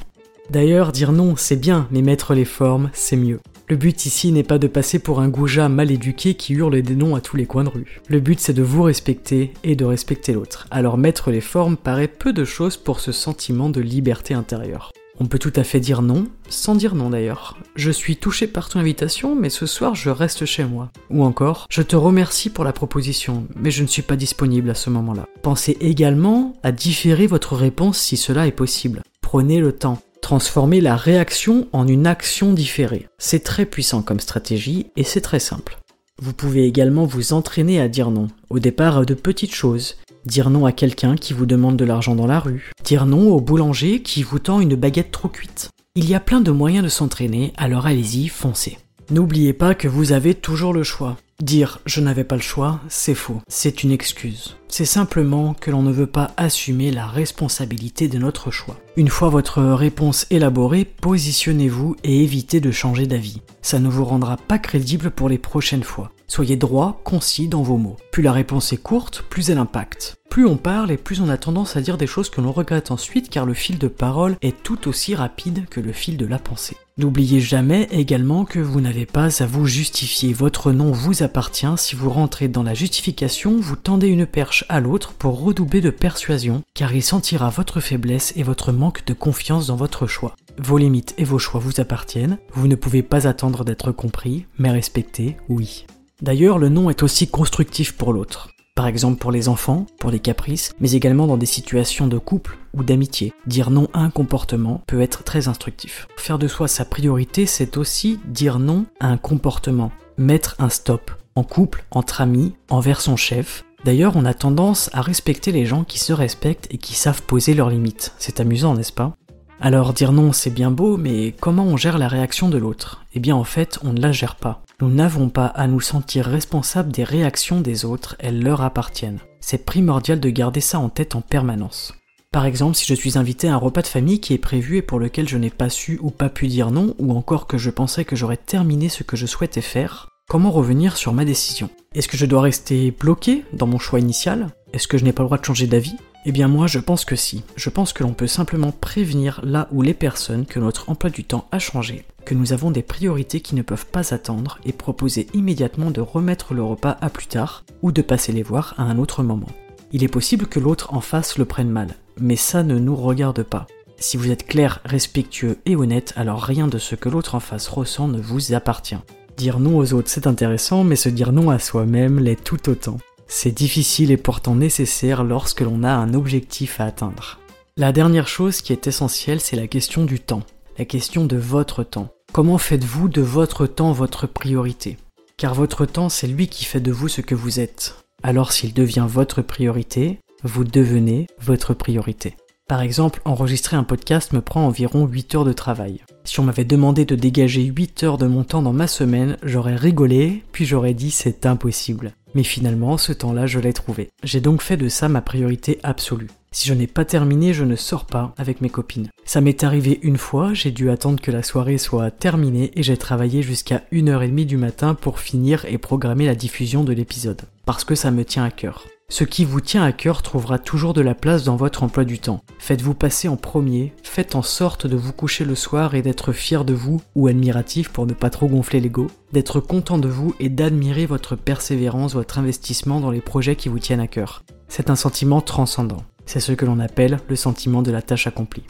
D'ailleurs, 0.52 0.92
dire 0.92 1.14
non, 1.14 1.36
c'est 1.36 1.60
bien, 1.60 1.88
mais 1.90 2.04
mettre 2.04 2.36
les 2.36 2.46
formes, 2.46 2.92
c'est 2.94 3.16
mieux. 3.16 3.40
Le 3.68 3.76
but 3.76 4.06
ici 4.06 4.32
n'est 4.32 4.44
pas 4.44 4.60
de 4.60 4.68
passer 4.68 5.00
pour 5.00 5.20
un 5.20 5.30
goujat 5.30 5.68
mal 5.68 5.90
éduqué 5.90 6.36
qui 6.36 6.54
hurle 6.54 6.80
des 6.80 6.96
noms 6.96 7.16
à 7.16 7.22
tous 7.22 7.38
les 7.38 7.48
coins 7.48 7.64
de 7.64 7.70
rue. 7.70 8.02
Le 8.08 8.20
but 8.20 8.40
c'est 8.40 8.54
de 8.54 8.62
vous 8.62 8.84
respecter 8.84 9.54
et 9.64 9.76
de 9.76 9.86
respecter 9.86 10.34
l'autre. 10.34 10.68
Alors 10.70 11.00
mettre 11.00 11.32
les 11.32 11.42
formes 11.42 11.78
paraît 11.78 12.08
peu 12.08 12.34
de 12.34 12.44
choses 12.46 12.78
pour 12.78 13.00
ce 13.00 13.12
sentiment 13.12 13.70
de 13.70 13.82
liberté 13.82 14.36
intérieure. 14.36 14.92
On 15.20 15.26
peut 15.26 15.40
tout 15.40 15.54
à 15.56 15.64
fait 15.64 15.80
dire 15.80 16.02
non, 16.02 16.28
sans 16.50 16.76
dire 16.76 16.96
non 16.96 17.10
d'ailleurs. 17.10 17.58
Je 17.76 17.92
suis 17.92 18.18
touché 18.18 18.48
par 18.48 18.70
ton 18.70 18.80
invitation, 18.80 19.36
mais 19.36 19.50
ce 19.50 19.66
soir 19.66 19.96
je 19.96 20.10
reste 20.10 20.46
chez 20.46 20.64
moi. 20.64 20.92
Ou 21.10 21.24
encore, 21.24 21.68
je 21.70 21.82
te 21.82 21.96
remercie 21.96 22.50
pour 22.50 22.64
la 22.64 22.74
proposition, 22.74 23.46
mais 23.56 23.72
je 23.72 23.84
ne 23.84 23.88
suis 23.88 24.02
pas 24.02 24.16
disponible 24.16 24.70
à 24.70 24.76
ce 24.76 24.90
moment-là. 24.90 25.28
Pensez 25.42 25.78
également 25.82 26.54
à 26.64 26.72
différer 26.72 27.28
votre 27.28 27.56
réponse 27.56 27.98
si 27.98 28.18
cela 28.18 28.48
est 28.48 28.52
possible. 28.52 29.02
Prenez 29.22 29.60
le 29.60 29.74
temps. 29.74 30.00
Transformer 30.22 30.82
la 30.82 30.96
réaction 30.96 31.68
en 31.74 31.88
une 31.88 32.06
action 32.06 32.54
différée. 32.54 33.08
C'est 33.18 33.44
très 33.44 33.66
puissant 33.66 34.04
comme 34.04 34.20
stratégie 34.20 34.88
et 34.96 35.04
c'est 35.04 35.22
très 35.22 35.40
simple. 35.40 35.80
Vous 36.22 36.34
pouvez 36.34 36.66
également 36.66 37.06
vous 37.06 37.34
entraîner 37.34 37.82
à 37.82 37.88
dire 37.88 38.12
non, 38.12 38.28
au 38.52 38.60
départ 38.60 39.00
à 39.00 39.06
de 39.06 39.16
petites 39.16 39.56
choses. 39.56 39.98
Dire 40.26 40.50
non 40.50 40.66
à 40.66 40.72
quelqu'un 40.72 41.16
qui 41.16 41.34
vous 41.34 41.46
demande 41.46 41.78
de 41.78 41.86
l'argent 41.86 42.16
dans 42.16 42.28
la 42.28 42.40
rue. 42.40 42.72
Dire 42.84 43.06
non 43.06 43.32
au 43.32 43.42
boulanger 43.42 44.02
qui 44.02 44.24
vous 44.24 44.40
tend 44.40 44.60
une 44.60 44.76
baguette 44.76 45.12
trop 45.12 45.30
cuite. 45.30 45.70
Il 45.96 46.08
y 46.08 46.16
a 46.16 46.20
plein 46.20 46.42
de 46.42 46.52
moyens 46.52 46.84
de 46.84 46.90
s'entraîner, 46.90 47.54
alors 47.58 47.86
allez-y, 47.88 48.28
foncez. 48.28 48.78
N'oubliez 49.10 49.52
pas 49.52 49.76
que 49.76 49.88
vous 49.88 50.14
avez 50.14 50.36
toujours 50.36 50.74
le 50.74 50.84
choix. 50.84 51.18
Dire 51.42 51.80
je 51.86 52.02
n'avais 52.02 52.24
pas 52.24 52.36
le 52.36 52.42
choix, 52.42 52.80
c'est 52.88 53.16
faux. 53.16 53.42
C'est 53.48 53.84
une 53.84 53.92
excuse. 53.92 54.56
C'est 54.68 54.86
simplement 54.86 55.54
que 55.54 55.72
l'on 55.72 55.82
ne 55.82 55.92
veut 55.92 56.08
pas 56.08 56.32
assumer 56.38 56.92
la 56.92 57.08
responsabilité 57.08 58.08
de 58.08 58.20
notre 58.20 58.52
choix. 58.52 58.78
Une 58.96 59.10
fois 59.10 59.30
votre 59.30 59.62
réponse 59.62 60.28
élaborée, 60.30 60.86
positionnez-vous 60.86 61.96
et 62.04 62.24
évitez 62.24 62.62
de 62.62 62.72
changer 62.72 63.08
d'avis. 63.08 63.42
Ça 63.64 63.80
ne 63.80 63.90
vous 63.90 64.06
rendra 64.06 64.38
pas 64.38 64.60
crédible 64.60 65.10
pour 65.10 65.30
les 65.30 65.40
prochaines 65.40 65.84
fois. 65.84 66.12
Soyez 66.32 66.56
droit, 66.56 67.02
concis 67.04 67.50
dans 67.50 67.62
vos 67.62 67.76
mots. 67.76 67.98
Plus 68.14 68.24
la 68.24 68.32
réponse 68.32 68.72
est 68.72 68.78
courte, 68.78 69.22
plus 69.30 69.50
elle 69.50 69.58
impacte. 69.58 70.16
Plus 70.30 70.46
on 70.46 70.56
parle 70.56 70.90
et 70.90 70.96
plus 70.96 71.20
on 71.20 71.28
a 71.28 71.36
tendance 71.36 71.76
à 71.76 71.82
dire 71.82 71.98
des 71.98 72.08
choses 72.08 72.30
que 72.30 72.40
l'on 72.40 72.54
regrette 72.54 72.90
ensuite 72.90 73.30
car 73.30 73.46
le 73.46 73.54
fil 73.54 73.78
de 73.78 73.90
parole 73.90 74.38
est 74.42 74.64
tout 74.64 74.88
aussi 74.88 75.14
rapide 75.14 75.66
que 75.70 75.82
le 75.82 75.92
fil 75.92 76.16
de 76.16 76.26
la 76.26 76.40
pensée. 76.40 76.78
N'oubliez 76.98 77.42
jamais 77.42 77.90
également 77.92 78.46
que 78.46 78.60
vous 78.60 78.80
n'avez 78.80 79.06
pas 79.06 79.44
à 79.44 79.46
vous 79.46 79.66
justifier. 79.66 80.32
Votre 80.32 80.72
nom 80.72 80.94
vous 80.94 81.22
appartient. 81.22 81.68
Si 81.76 81.98
vous 81.98 82.10
rentrez 82.10 82.48
dans 82.48 82.64
la 82.64 82.76
justification, 82.76 83.60
vous 83.60 83.76
tendez 83.76 84.08
une 84.08 84.26
perche 84.26 84.64
à 84.70 84.80
l'autre 84.80 85.12
pour 85.12 85.44
redoubler 85.44 85.82
de 85.82 85.90
persuasion 85.90 86.64
car 86.74 86.96
il 86.96 87.04
sentira 87.04 87.50
votre 87.50 87.82
faiblesse 87.82 88.32
et 88.38 88.44
votre 88.44 88.72
manque 88.72 89.04
de 89.04 89.14
confiance 89.14 89.68
dans 89.68 89.76
votre 89.76 90.08
choix. 90.08 90.38
Vos 90.58 90.78
limites 90.78 91.14
et 91.18 91.26
vos 91.26 91.40
choix 91.40 91.60
vous 91.60 91.82
appartiennent. 91.82 92.38
Vous 92.54 92.70
ne 92.70 92.76
pouvez 92.76 93.04
pas 93.04 93.28
attendre 93.28 93.66
d'être 93.66 93.92
compris, 93.92 94.46
mais 94.58 94.72
respecté, 94.72 95.36
oui. 95.50 95.86
D'ailleurs, 96.22 96.60
le 96.60 96.70
nom 96.70 96.92
est 96.92 97.02
aussi 97.02 97.28
constructif 97.28 97.94
pour 97.94 98.14
l'autre. 98.14 98.50
Par 98.76 98.86
exemple 98.86 99.18
pour 99.18 99.32
les 99.32 99.50
enfants, 99.50 99.88
pour 100.00 100.12
les 100.12 100.20
caprices, 100.20 100.72
mais 100.80 100.92
également 100.92 101.26
dans 101.26 101.38
des 101.38 101.48
situations 101.48 102.08
de 102.08 102.20
couple 102.20 102.58
ou 102.74 102.84
d'amitié. 102.84 103.34
Dire 103.48 103.72
non 103.72 103.88
à 103.94 104.02
un 104.02 104.12
comportement 104.12 104.84
peut 104.86 105.02
être 105.02 105.24
très 105.24 105.48
instructif. 105.48 106.08
Faire 106.18 106.38
de 106.38 106.48
soi 106.48 106.68
sa 106.68 106.86
priorité, 106.86 107.48
c'est 107.48 107.76
aussi 107.76 108.20
dire 108.26 108.60
non 108.60 108.86
à 109.00 109.08
un 109.08 109.18
comportement. 109.18 109.92
Mettre 110.18 110.56
un 110.60 110.70
stop. 110.70 111.12
En 111.36 111.44
couple, 111.44 111.86
entre 111.90 112.22
amis, 112.22 112.54
envers 112.70 113.02
son 113.02 113.16
chef. 113.16 113.66
D'ailleurs, 113.84 114.16
on 114.16 114.26
a 114.26 114.36
tendance 114.36 114.92
à 114.94 115.02
respecter 115.02 115.52
les 115.52 115.66
gens 115.66 115.84
qui 115.84 115.98
se 115.98 116.14
respectent 116.14 116.68
et 116.70 116.78
qui 116.78 116.94
savent 116.94 117.24
poser 117.24 117.56
leurs 117.56 117.72
limites. 117.72 118.14
C'est 118.20 118.40
amusant, 118.40 118.76
n'est-ce 118.76 118.94
pas? 118.94 119.16
Alors 119.64 119.94
dire 119.94 120.12
non 120.12 120.34
c'est 120.34 120.50
bien 120.50 120.72
beau, 120.72 120.98
mais 120.98 121.36
comment 121.40 121.66
on 121.66 121.78
gère 121.78 122.00
la 122.00 122.08
réaction 122.08 122.50
de 122.50 122.58
l'autre? 122.58 123.06
Eh 123.14 123.20
bien 123.20 123.36
en 123.36 123.44
fait 123.44 123.78
on 123.84 123.94
ne 123.94 124.02
la 124.02 124.12
gère 124.12 124.36
pas. 124.36 124.64
Nous 124.82 124.90
n'avons 124.90 125.30
pas 125.30 125.46
à 125.46 125.68
nous 125.68 125.80
sentir 125.80 126.26
responsables 126.26 126.92
des 126.92 127.04
réactions 127.04 127.62
des 127.62 127.86
autres, 127.86 128.16
elles 128.18 128.42
leur 128.42 128.62
appartiennent. 128.62 129.20
C'est 129.40 129.64
primordial 129.64 130.20
de 130.20 130.30
garder 130.32 130.60
ça 130.60 130.80
en 130.80 130.90
tête 130.90 131.16
en 131.16 131.22
permanence. 131.22 131.94
Par 132.32 132.48
exemple, 132.48 132.76
si 132.76 132.88
je 132.88 132.96
suis 132.96 133.16
invité 133.16 133.48
à 133.48 133.54
un 133.54 133.58
repas 133.58 133.84
de 133.84 133.88
famille 133.88 134.20
qui 134.20 134.34
est 134.34 134.40
prévu 134.40 134.78
et 134.78 134.82
pour 134.82 134.98
lequel 134.98 135.30
je 135.30 135.38
n'ai 135.38 135.52
pas 135.52 135.70
su 135.70 136.00
ou 136.02 136.10
pas 136.10 136.30
pu 136.30 136.48
dire 136.48 136.72
non, 136.72 136.96
ou 136.98 137.16
encore 137.16 137.46
que 137.46 137.60
je 137.60 137.70
pensais 137.70 138.06
que 138.06 138.16
j'aurais 138.16 138.38
terminé 138.38 138.90
ce 138.90 139.04
que 139.04 139.16
je 139.16 139.28
souhaitais 139.28 139.62
faire, 139.62 140.10
comment 140.28 140.50
revenir 140.50 140.98
sur 140.98 141.14
ma 141.14 141.26
décision? 141.26 141.70
Est-ce 141.94 142.08
que 142.08 142.18
je 142.18 142.26
dois 142.26 142.42
rester 142.42 142.90
bloqué 142.90 143.46
dans 143.54 143.68
mon 143.68 143.78
choix 143.78 144.00
initial? 144.00 144.48
Est-ce 144.74 144.88
que 144.88 144.98
je 144.98 145.04
n'ai 145.04 145.14
pas 145.14 145.22
le 145.22 145.28
droit 145.28 145.38
de 145.38 145.46
changer 145.46 145.68
d'avis? 145.68 145.98
Eh 146.26 146.32
bien 146.32 146.48
moi 146.48 146.68
je 146.68 146.80
pense 146.80 147.06
que 147.06 147.16
si. 147.16 147.44
Je 147.56 147.70
pense 147.70 147.94
que 147.94 148.04
l'on 148.04 148.14
peut 148.14 148.28
simplement 148.28 148.72
prévenir 148.72 149.42
là 149.44 149.68
où 149.72 149.82
les 149.82 149.94
personnes 149.94 150.46
que 150.46 150.60
notre 150.60 150.90
emploi 150.90 151.10
du 151.10 151.24
temps 151.24 151.48
a 151.52 151.60
changé, 151.60 152.06
que 152.26 152.36
nous 152.36 152.54
avons 152.54 152.72
des 152.72 152.84
priorités 152.84 153.42
qui 153.42 153.56
ne 153.56 153.64
peuvent 153.64 153.88
pas 153.88 154.14
attendre 154.14 154.60
et 154.66 154.74
proposer 154.74 155.28
immédiatement 155.34 155.90
de 155.90 156.02
remettre 156.02 156.54
le 156.54 156.64
repas 156.64 156.98
à 157.02 157.10
plus 157.10 157.28
tard 157.28 157.64
ou 157.82 157.92
de 157.92 158.02
passer 158.02 158.32
les 158.32 158.44
voir 158.44 158.76
à 158.78 158.84
un 158.84 159.00
autre 159.00 159.24
moment. 159.24 159.48
Il 159.92 160.04
est 160.04 160.08
possible 160.08 160.46
que 160.46 160.60
l'autre 160.60 160.94
en 160.94 161.02
face 161.02 161.38
le 161.38 161.46
prenne 161.46 161.70
mal, 161.70 161.96
mais 162.20 162.36
ça 162.36 162.64
ne 162.64 162.78
nous 162.78 162.96
regarde 162.96 163.44
pas. 163.44 163.68
Si 163.98 164.18
vous 164.18 164.32
êtes 164.32 164.48
clair, 164.48 164.80
respectueux 164.86 165.58
et 165.66 165.76
honnête, 165.76 166.14
alors 166.16 166.42
rien 166.42 166.68
de 166.68 166.78
ce 166.78 166.96
que 166.96 167.10
l'autre 167.10 167.36
en 167.36 167.40
face 167.40 167.68
ressent 167.68 168.08
ne 168.08 168.22
vous 168.22 168.54
appartient. 168.54 168.98
Dire 169.38 169.60
non 169.60 169.78
aux 169.78 169.94
autres 169.94 170.10
c'est 170.10 170.28
intéressant, 170.28 170.84
mais 170.84 170.96
se 170.96 171.10
dire 171.10 171.32
non 171.32 171.50
à 171.50 171.60
soi-même 171.60 172.20
l'est 172.20 172.42
tout 172.42 172.70
autant. 172.70 172.98
C'est 173.34 173.56
difficile 173.56 174.12
et 174.12 174.18
pourtant 174.18 174.56
nécessaire 174.56 175.24
lorsque 175.24 175.62
l'on 175.62 175.84
a 175.84 175.94
un 175.94 176.14
objectif 176.14 176.82
à 176.82 176.86
atteindre. 176.86 177.40
La 177.78 177.94
dernière 177.94 178.28
chose 178.28 178.62
qui 178.62 178.74
est 178.74 178.88
essentielle, 178.88 179.40
c'est 179.40 179.56
la 179.56 179.68
question 179.68 180.04
du 180.04 180.20
temps, 180.20 180.44
la 180.78 180.84
question 180.84 181.26
de 181.26 181.38
votre 181.38 181.84
temps. 181.84 182.10
Comment 182.34 182.58
faites-vous 182.58 183.08
de 183.08 183.22
votre 183.22 183.68
temps 183.68 183.94
votre 183.94 184.28
priorité? 184.28 184.98
Car 185.38 185.54
votre 185.54 185.86
temps, 185.86 186.10
c'est 186.10 186.28
lui 186.28 186.50
qui 186.50 186.66
fait 186.66 186.82
de 186.82 186.92
vous 186.92 187.08
ce 187.08 187.22
que 187.22 187.34
vous 187.34 187.62
êtes. 187.62 187.96
Alors 188.22 188.52
s'il 188.52 188.74
devient 188.74 189.08
votre 189.08 189.42
priorité, 189.42 190.20
vous 190.44 190.66
devenez 190.66 191.28
votre 191.40 191.74
priorité. 191.74 192.36
Par 192.68 192.82
exemple, 192.82 193.22
enregistrer 193.24 193.78
un 193.78 193.86
podcast 193.86 194.34
me 194.34 194.42
prend 194.42 194.68
environ 194.68 195.06
8 195.06 195.36
heures 195.36 195.46
de 195.46 195.54
travail. 195.54 196.02
Si 196.26 196.42
on 196.42 196.44
m'avait 196.44 196.66
demandé 196.66 197.06
de 197.06 197.16
dégager 197.16 197.64
8 197.64 198.04
heures 198.04 198.18
de 198.18 198.28
mon 198.28 198.44
temps 198.44 198.62
dans 198.62 198.74
ma 198.74 198.88
semaine, 198.88 199.38
j'aurais 199.42 199.76
rigolé, 199.76 200.44
puis 200.52 200.66
j'aurais 200.66 200.94
dit 200.94 201.12
c'est 201.12 201.46
impossible. 201.46 202.14
Mais 202.34 202.44
finalement, 202.44 202.98
ce 202.98 203.14
temps-là, 203.14 203.46
je 203.48 203.60
l'ai 203.60 203.74
trouvé. 203.74 204.10
J'ai 204.24 204.42
donc 204.42 204.62
fait 204.62 204.78
de 204.78 204.90
ça 204.90 205.10
ma 205.10 205.22
priorité 205.22 205.80
absolue. 205.84 206.30
Si 206.54 206.68
je 206.68 206.74
n'ai 206.74 206.88
pas 206.88 207.06
terminé, 207.06 207.54
je 207.54 207.64
ne 207.64 207.78
sors 207.78 208.06
pas 208.06 208.34
avec 208.38 208.60
mes 208.60 208.70
copines. 208.70 209.10
Ça 209.24 209.40
m'est 209.40 209.64
arrivé 209.64 210.00
une 210.04 210.18
fois, 210.18 210.54
j'ai 210.54 210.72
dû 210.72 210.90
attendre 210.90 211.22
que 211.22 211.32
la 211.32 211.44
soirée 211.44 211.78
soit 211.78 212.12
terminée 212.12 212.72
et 212.76 212.84
j'ai 212.84 212.98
travaillé 212.98 213.42
jusqu'à 213.42 213.84
1h30 213.94 214.46
du 214.46 214.58
matin 214.58 214.94
pour 214.94 215.20
finir 215.20 215.64
et 215.66 215.78
programmer 215.78 216.26
la 216.26 216.36
diffusion 216.36 216.84
de 216.84 216.92
l'épisode. 216.92 217.44
Parce 217.66 217.86
que 217.86 217.96
ça 217.96 218.12
me 218.12 218.26
tient 218.26 218.44
à 218.44 218.52
cœur. 218.52 218.86
Ce 219.12 219.26
qui 219.26 219.44
vous 219.44 219.60
tient 219.60 219.84
à 219.84 219.92
cœur 219.92 220.22
trouvera 220.22 220.58
toujours 220.58 220.94
de 220.94 221.02
la 221.02 221.14
place 221.14 221.44
dans 221.44 221.58
votre 221.58 221.84
emploi 221.84 222.06
du 222.06 222.18
temps. 222.18 222.46
Faites-vous 222.60 222.94
passer 222.94 223.28
en 223.28 223.36
premier, 223.36 223.92
faites 224.04 224.36
en 224.36 224.42
sorte 224.42 224.88
de 224.88 224.96
vous 224.96 225.12
coucher 225.12 225.44
le 225.44 225.54
soir 225.54 225.96
et 225.96 226.02
d'être 226.02 226.32
fier 226.32 226.64
de 226.64 226.74
vous, 226.74 227.02
ou 227.14 227.28
admiratif 227.28 227.90
pour 227.90 228.08
ne 228.08 228.14
pas 228.14 228.30
trop 228.30 228.48
gonfler 228.48 228.80
l'ego, 228.80 229.08
d'être 229.34 229.60
content 229.60 229.98
de 229.98 230.08
vous 230.08 230.34
et 230.40 230.48
d'admirer 230.48 231.08
votre 231.08 231.36
persévérance, 231.36 232.14
votre 232.14 232.40
investissement 232.40 233.02
dans 233.02 233.12
les 233.12 233.20
projets 233.20 233.58
qui 233.58 233.68
vous 233.68 233.80
tiennent 233.80 234.00
à 234.00 234.08
cœur. 234.08 234.44
C'est 234.70 234.90
un 234.90 234.96
sentiment 234.96 235.42
transcendant. 235.42 236.04
C'est 236.26 236.40
ce 236.40 236.54
que 236.54 236.66
l'on 236.66 236.80
appelle 236.80 237.20
le 237.28 237.36
sentiment 237.36 237.82
de 237.82 237.92
la 237.92 238.02
tâche 238.02 238.28
accomplie. 238.28 238.64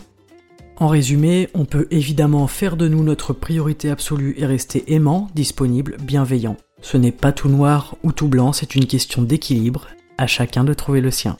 En 0.77 0.87
résumé, 0.87 1.49
on 1.53 1.65
peut 1.65 1.85
évidemment 1.91 2.47
faire 2.47 2.77
de 2.77 2.87
nous 2.87 3.03
notre 3.03 3.33
priorité 3.33 3.91
absolue 3.91 4.33
et 4.39 4.47
rester 4.47 4.91
aimant, 4.91 5.29
disponible, 5.35 5.97
bienveillant. 6.01 6.57
Ce 6.81 6.97
n'est 6.97 7.11
pas 7.11 7.31
tout 7.31 7.49
noir 7.49 7.95
ou 8.01 8.11
tout 8.11 8.27
blanc, 8.27 8.53
c'est 8.53 8.73
une 8.73 8.87
question 8.87 9.21
d'équilibre, 9.21 9.85
à 10.17 10.27
chacun 10.27 10.63
de 10.63 10.73
trouver 10.73 11.01
le 11.01 11.11
sien. 11.11 11.37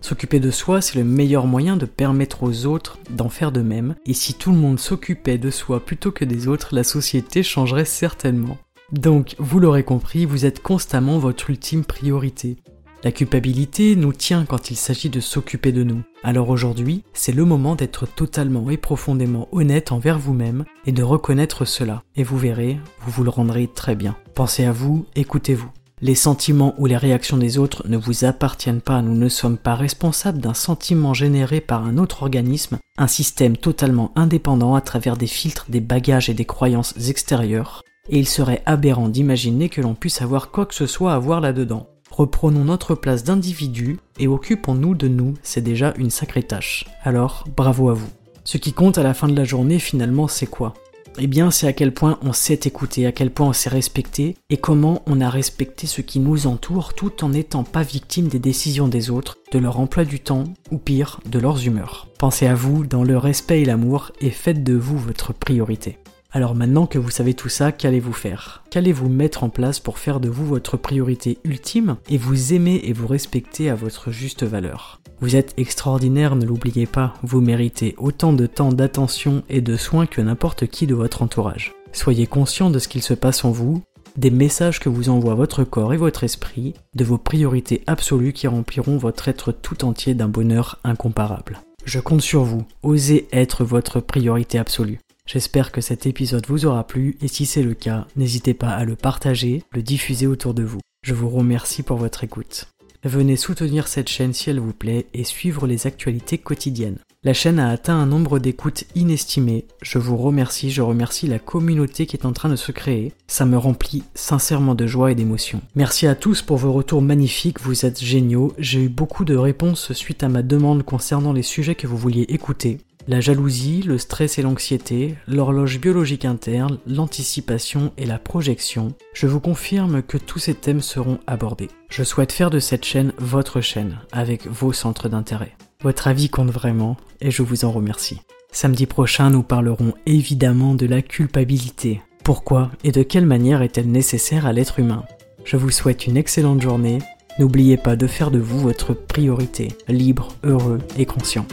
S'occuper 0.00 0.38
de 0.38 0.50
soi, 0.50 0.80
c'est 0.80 0.98
le 0.98 1.04
meilleur 1.04 1.46
moyen 1.46 1.76
de 1.76 1.86
permettre 1.86 2.44
aux 2.44 2.66
autres 2.66 2.98
d'en 3.10 3.28
faire 3.28 3.52
de 3.52 3.62
même, 3.62 3.96
et 4.06 4.14
si 4.14 4.34
tout 4.34 4.52
le 4.52 4.58
monde 4.58 4.78
s'occupait 4.78 5.38
de 5.38 5.50
soi 5.50 5.80
plutôt 5.80 6.12
que 6.12 6.24
des 6.24 6.46
autres, 6.46 6.74
la 6.74 6.84
société 6.84 7.42
changerait 7.42 7.84
certainement. 7.84 8.58
Donc, 8.92 9.34
vous 9.38 9.58
l'aurez 9.58 9.82
compris, 9.82 10.24
vous 10.24 10.46
êtes 10.46 10.62
constamment 10.62 11.18
votre 11.18 11.50
ultime 11.50 11.84
priorité. 11.84 12.56
La 13.04 13.12
culpabilité 13.12 13.94
nous 13.94 14.12
tient 14.12 14.44
quand 14.44 14.70
il 14.70 14.76
s'agit 14.76 15.10
de 15.10 15.20
s'occuper 15.20 15.70
de 15.70 15.84
nous. 15.84 16.02
Alors 16.24 16.48
aujourd'hui, 16.48 17.04
c'est 17.12 17.34
le 17.34 17.44
moment 17.44 17.76
d'être 17.76 18.06
totalement 18.06 18.70
et 18.70 18.76
profondément 18.76 19.46
honnête 19.52 19.92
envers 19.92 20.18
vous-même 20.18 20.64
et 20.84 20.90
de 20.90 21.04
reconnaître 21.04 21.64
cela. 21.64 22.02
Et 22.16 22.24
vous 22.24 22.38
verrez, 22.38 22.80
vous 23.00 23.10
vous 23.12 23.24
le 23.24 23.30
rendrez 23.30 23.68
très 23.68 23.94
bien. 23.94 24.16
Pensez 24.34 24.64
à 24.64 24.72
vous, 24.72 25.06
écoutez-vous. 25.14 25.70
Les 26.00 26.14
sentiments 26.14 26.74
ou 26.78 26.86
les 26.86 26.96
réactions 26.96 27.36
des 27.36 27.58
autres 27.58 27.82
ne 27.88 27.96
vous 27.96 28.24
appartiennent 28.24 28.80
pas, 28.80 29.02
nous 29.02 29.16
ne 29.16 29.28
sommes 29.28 29.58
pas 29.58 29.74
responsables 29.74 30.38
d'un 30.38 30.54
sentiment 30.54 31.12
généré 31.12 31.60
par 31.60 31.84
un 31.84 31.98
autre 31.98 32.22
organisme, 32.22 32.78
un 32.96 33.08
système 33.08 33.56
totalement 33.56 34.12
indépendant 34.14 34.76
à 34.76 34.80
travers 34.80 35.16
des 35.16 35.26
filtres, 35.26 35.66
des 35.68 35.80
bagages 35.80 36.30
et 36.30 36.34
des 36.34 36.44
croyances 36.44 36.94
extérieures, 37.08 37.82
et 38.08 38.18
il 38.18 38.28
serait 38.28 38.62
aberrant 38.64 39.08
d'imaginer 39.08 39.68
que 39.68 39.80
l'on 39.80 39.94
puisse 39.94 40.22
avoir 40.22 40.52
quoi 40.52 40.66
que 40.66 40.74
ce 40.74 40.86
soit 40.86 41.14
à 41.14 41.18
voir 41.18 41.40
là-dedans. 41.40 41.88
Reprenons 42.12 42.64
notre 42.64 42.94
place 42.94 43.24
d'individu 43.24 43.98
et 44.20 44.28
occupons-nous 44.28 44.94
de 44.94 45.08
nous, 45.08 45.34
c'est 45.42 45.60
déjà 45.60 45.94
une 45.98 46.10
sacrée 46.10 46.44
tâche. 46.44 46.86
Alors, 47.02 47.44
bravo 47.56 47.90
à 47.90 47.94
vous. 47.94 48.08
Ce 48.44 48.56
qui 48.56 48.72
compte 48.72 48.98
à 48.98 49.02
la 49.02 49.14
fin 49.14 49.28
de 49.28 49.36
la 49.36 49.44
journée 49.44 49.78
finalement 49.78 50.28
c'est 50.28 50.46
quoi? 50.46 50.74
Eh 51.20 51.26
bien, 51.26 51.50
c'est 51.50 51.66
à 51.66 51.72
quel 51.72 51.92
point 51.92 52.18
on 52.22 52.32
s'est 52.32 52.60
écouté, 52.64 53.06
à 53.06 53.12
quel 53.12 53.30
point 53.30 53.48
on 53.48 53.52
s'est 53.52 53.68
respecté, 53.68 54.36
et 54.50 54.56
comment 54.56 55.02
on 55.06 55.20
a 55.20 55.30
respecté 55.30 55.86
ce 55.86 56.00
qui 56.00 56.20
nous 56.20 56.46
entoure 56.46 56.94
tout 56.94 57.24
en 57.24 57.30
n'étant 57.30 57.64
pas 57.64 57.82
victime 57.82 58.28
des 58.28 58.38
décisions 58.38 58.88
des 58.88 59.10
autres, 59.10 59.38
de 59.52 59.58
leur 59.58 59.80
emploi 59.80 60.04
du 60.04 60.20
temps, 60.20 60.44
ou 60.70 60.78
pire, 60.78 61.20
de 61.26 61.38
leurs 61.38 61.66
humeurs. 61.66 62.08
Pensez 62.18 62.46
à 62.46 62.54
vous 62.54 62.84
dans 62.84 63.04
le 63.04 63.16
respect 63.16 63.62
et 63.62 63.64
l'amour, 63.64 64.12
et 64.20 64.30
faites 64.30 64.64
de 64.64 64.74
vous 64.74 64.98
votre 64.98 65.32
priorité. 65.32 65.98
Alors 66.30 66.54
maintenant 66.54 66.86
que 66.86 66.98
vous 66.98 67.10
savez 67.10 67.32
tout 67.32 67.48
ça, 67.48 67.72
qu'allez-vous 67.72 68.12
faire? 68.12 68.62
Qu'allez-vous 68.70 69.08
mettre 69.08 69.44
en 69.44 69.48
place 69.48 69.80
pour 69.80 69.98
faire 69.98 70.20
de 70.20 70.28
vous 70.28 70.44
votre 70.44 70.76
priorité 70.76 71.38
ultime 71.42 71.96
et 72.10 72.18
vous 72.18 72.52
aimer 72.52 72.82
et 72.84 72.92
vous 72.92 73.06
respecter 73.06 73.70
à 73.70 73.74
votre 73.74 74.10
juste 74.10 74.42
valeur? 74.42 75.00
Vous 75.20 75.36
êtes 75.36 75.54
extraordinaire, 75.56 76.36
ne 76.36 76.44
l'oubliez 76.44 76.84
pas, 76.84 77.14
vous 77.22 77.40
méritez 77.40 77.94
autant 77.96 78.34
de 78.34 78.44
temps, 78.44 78.72
d'attention 78.72 79.42
et 79.48 79.62
de 79.62 79.76
soins 79.78 80.04
que 80.04 80.20
n'importe 80.20 80.66
qui 80.66 80.86
de 80.86 80.94
votre 80.94 81.22
entourage. 81.22 81.72
Soyez 81.92 82.26
conscient 82.26 82.68
de 82.68 82.78
ce 82.78 82.88
qu'il 82.88 83.02
se 83.02 83.14
passe 83.14 83.46
en 83.46 83.50
vous, 83.50 83.82
des 84.18 84.30
messages 84.30 84.80
que 84.80 84.90
vous 84.90 85.08
envoie 85.08 85.34
votre 85.34 85.64
corps 85.64 85.94
et 85.94 85.96
votre 85.96 86.24
esprit, 86.24 86.74
de 86.94 87.04
vos 87.04 87.18
priorités 87.18 87.82
absolues 87.86 88.34
qui 88.34 88.48
rempliront 88.48 88.98
votre 88.98 89.28
être 89.28 89.50
tout 89.50 89.82
entier 89.82 90.12
d'un 90.12 90.28
bonheur 90.28 90.78
incomparable. 90.84 91.60
Je 91.86 92.00
compte 92.00 92.20
sur 92.20 92.44
vous, 92.44 92.66
osez 92.82 93.28
être 93.32 93.64
votre 93.64 94.00
priorité 94.00 94.58
absolue. 94.58 95.00
J'espère 95.28 95.72
que 95.72 95.82
cet 95.82 96.06
épisode 96.06 96.46
vous 96.48 96.64
aura 96.64 96.86
plu 96.86 97.18
et 97.20 97.28
si 97.28 97.44
c'est 97.44 97.62
le 97.62 97.74
cas, 97.74 98.06
n'hésitez 98.16 98.54
pas 98.54 98.70
à 98.70 98.86
le 98.86 98.96
partager, 98.96 99.62
le 99.72 99.82
diffuser 99.82 100.26
autour 100.26 100.54
de 100.54 100.62
vous. 100.62 100.80
Je 101.02 101.12
vous 101.12 101.28
remercie 101.28 101.82
pour 101.82 101.98
votre 101.98 102.24
écoute. 102.24 102.68
Venez 103.04 103.36
soutenir 103.36 103.88
cette 103.88 104.08
chaîne 104.08 104.32
si 104.32 104.48
elle 104.48 104.58
vous 104.58 104.72
plaît 104.72 105.04
et 105.12 105.24
suivre 105.24 105.66
les 105.66 105.86
actualités 105.86 106.38
quotidiennes. 106.38 106.96
La 107.24 107.34
chaîne 107.34 107.58
a 107.58 107.68
atteint 107.68 107.98
un 107.98 108.06
nombre 108.06 108.38
d'écoutes 108.38 108.84
inestimé. 108.94 109.66
Je 109.82 109.98
vous 109.98 110.16
remercie, 110.16 110.70
je 110.70 110.80
remercie 110.80 111.26
la 111.26 111.38
communauté 111.38 112.06
qui 112.06 112.16
est 112.16 112.24
en 112.24 112.32
train 112.32 112.48
de 112.48 112.56
se 112.56 112.72
créer. 112.72 113.12
Ça 113.26 113.44
me 113.44 113.58
remplit 113.58 114.04
sincèrement 114.14 114.74
de 114.74 114.86
joie 114.86 115.12
et 115.12 115.14
d'émotion. 115.14 115.60
Merci 115.74 116.06
à 116.06 116.14
tous 116.14 116.40
pour 116.40 116.56
vos 116.56 116.72
retours 116.72 117.02
magnifiques, 117.02 117.60
vous 117.60 117.84
êtes 117.84 118.02
géniaux. 118.02 118.54
J'ai 118.56 118.84
eu 118.84 118.88
beaucoup 118.88 119.26
de 119.26 119.36
réponses 119.36 119.92
suite 119.92 120.22
à 120.22 120.30
ma 120.30 120.42
demande 120.42 120.84
concernant 120.84 121.34
les 121.34 121.42
sujets 121.42 121.74
que 121.74 121.86
vous 121.86 121.98
vouliez 121.98 122.24
écouter 122.30 122.78
la 123.08 123.20
jalousie, 123.20 123.82
le 123.82 123.96
stress 123.96 124.38
et 124.38 124.42
l'anxiété, 124.42 125.16
l'horloge 125.26 125.80
biologique 125.80 126.26
interne, 126.26 126.78
l'anticipation 126.86 127.92
et 127.96 128.04
la 128.04 128.18
projection, 128.18 128.92
je 129.14 129.26
vous 129.26 129.40
confirme 129.40 130.02
que 130.02 130.18
tous 130.18 130.38
ces 130.38 130.54
thèmes 130.54 130.82
seront 130.82 131.18
abordés. 131.26 131.70
Je 131.88 132.04
souhaite 132.04 132.32
faire 132.32 132.50
de 132.50 132.58
cette 132.58 132.84
chaîne 132.84 133.14
votre 133.16 133.62
chaîne, 133.62 133.98
avec 134.12 134.46
vos 134.46 134.74
centres 134.74 135.08
d'intérêt. 135.08 135.56
Votre 135.82 136.06
avis 136.06 136.28
compte 136.28 136.50
vraiment, 136.50 136.98
et 137.22 137.30
je 137.30 137.42
vous 137.42 137.64
en 137.64 137.72
remercie. 137.72 138.20
Samedi 138.52 138.84
prochain, 138.84 139.30
nous 139.30 139.42
parlerons 139.42 139.94
évidemment 140.04 140.74
de 140.74 140.84
la 140.84 141.00
culpabilité. 141.00 142.02
Pourquoi 142.24 142.70
et 142.84 142.92
de 142.92 143.02
quelle 143.02 143.26
manière 143.26 143.62
est-elle 143.62 143.90
nécessaire 143.90 144.44
à 144.44 144.52
l'être 144.52 144.80
humain? 144.80 145.04
Je 145.44 145.56
vous 145.56 145.70
souhaite 145.70 146.06
une 146.06 146.18
excellente 146.18 146.60
journée. 146.60 146.98
N'oubliez 147.38 147.78
pas 147.78 147.96
de 147.96 148.06
faire 148.06 148.30
de 148.30 148.38
vous 148.38 148.58
votre 148.58 148.92
priorité, 148.92 149.68
libre, 149.88 150.28
heureux 150.44 150.80
et 150.98 151.06
conscient. 151.06 151.46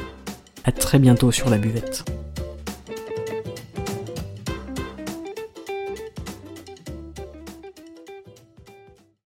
A 0.67 0.71
très 0.71 0.97
bientôt 0.97 1.31
sur 1.31 1.51
la 1.51 1.59
buvette. 1.59 2.03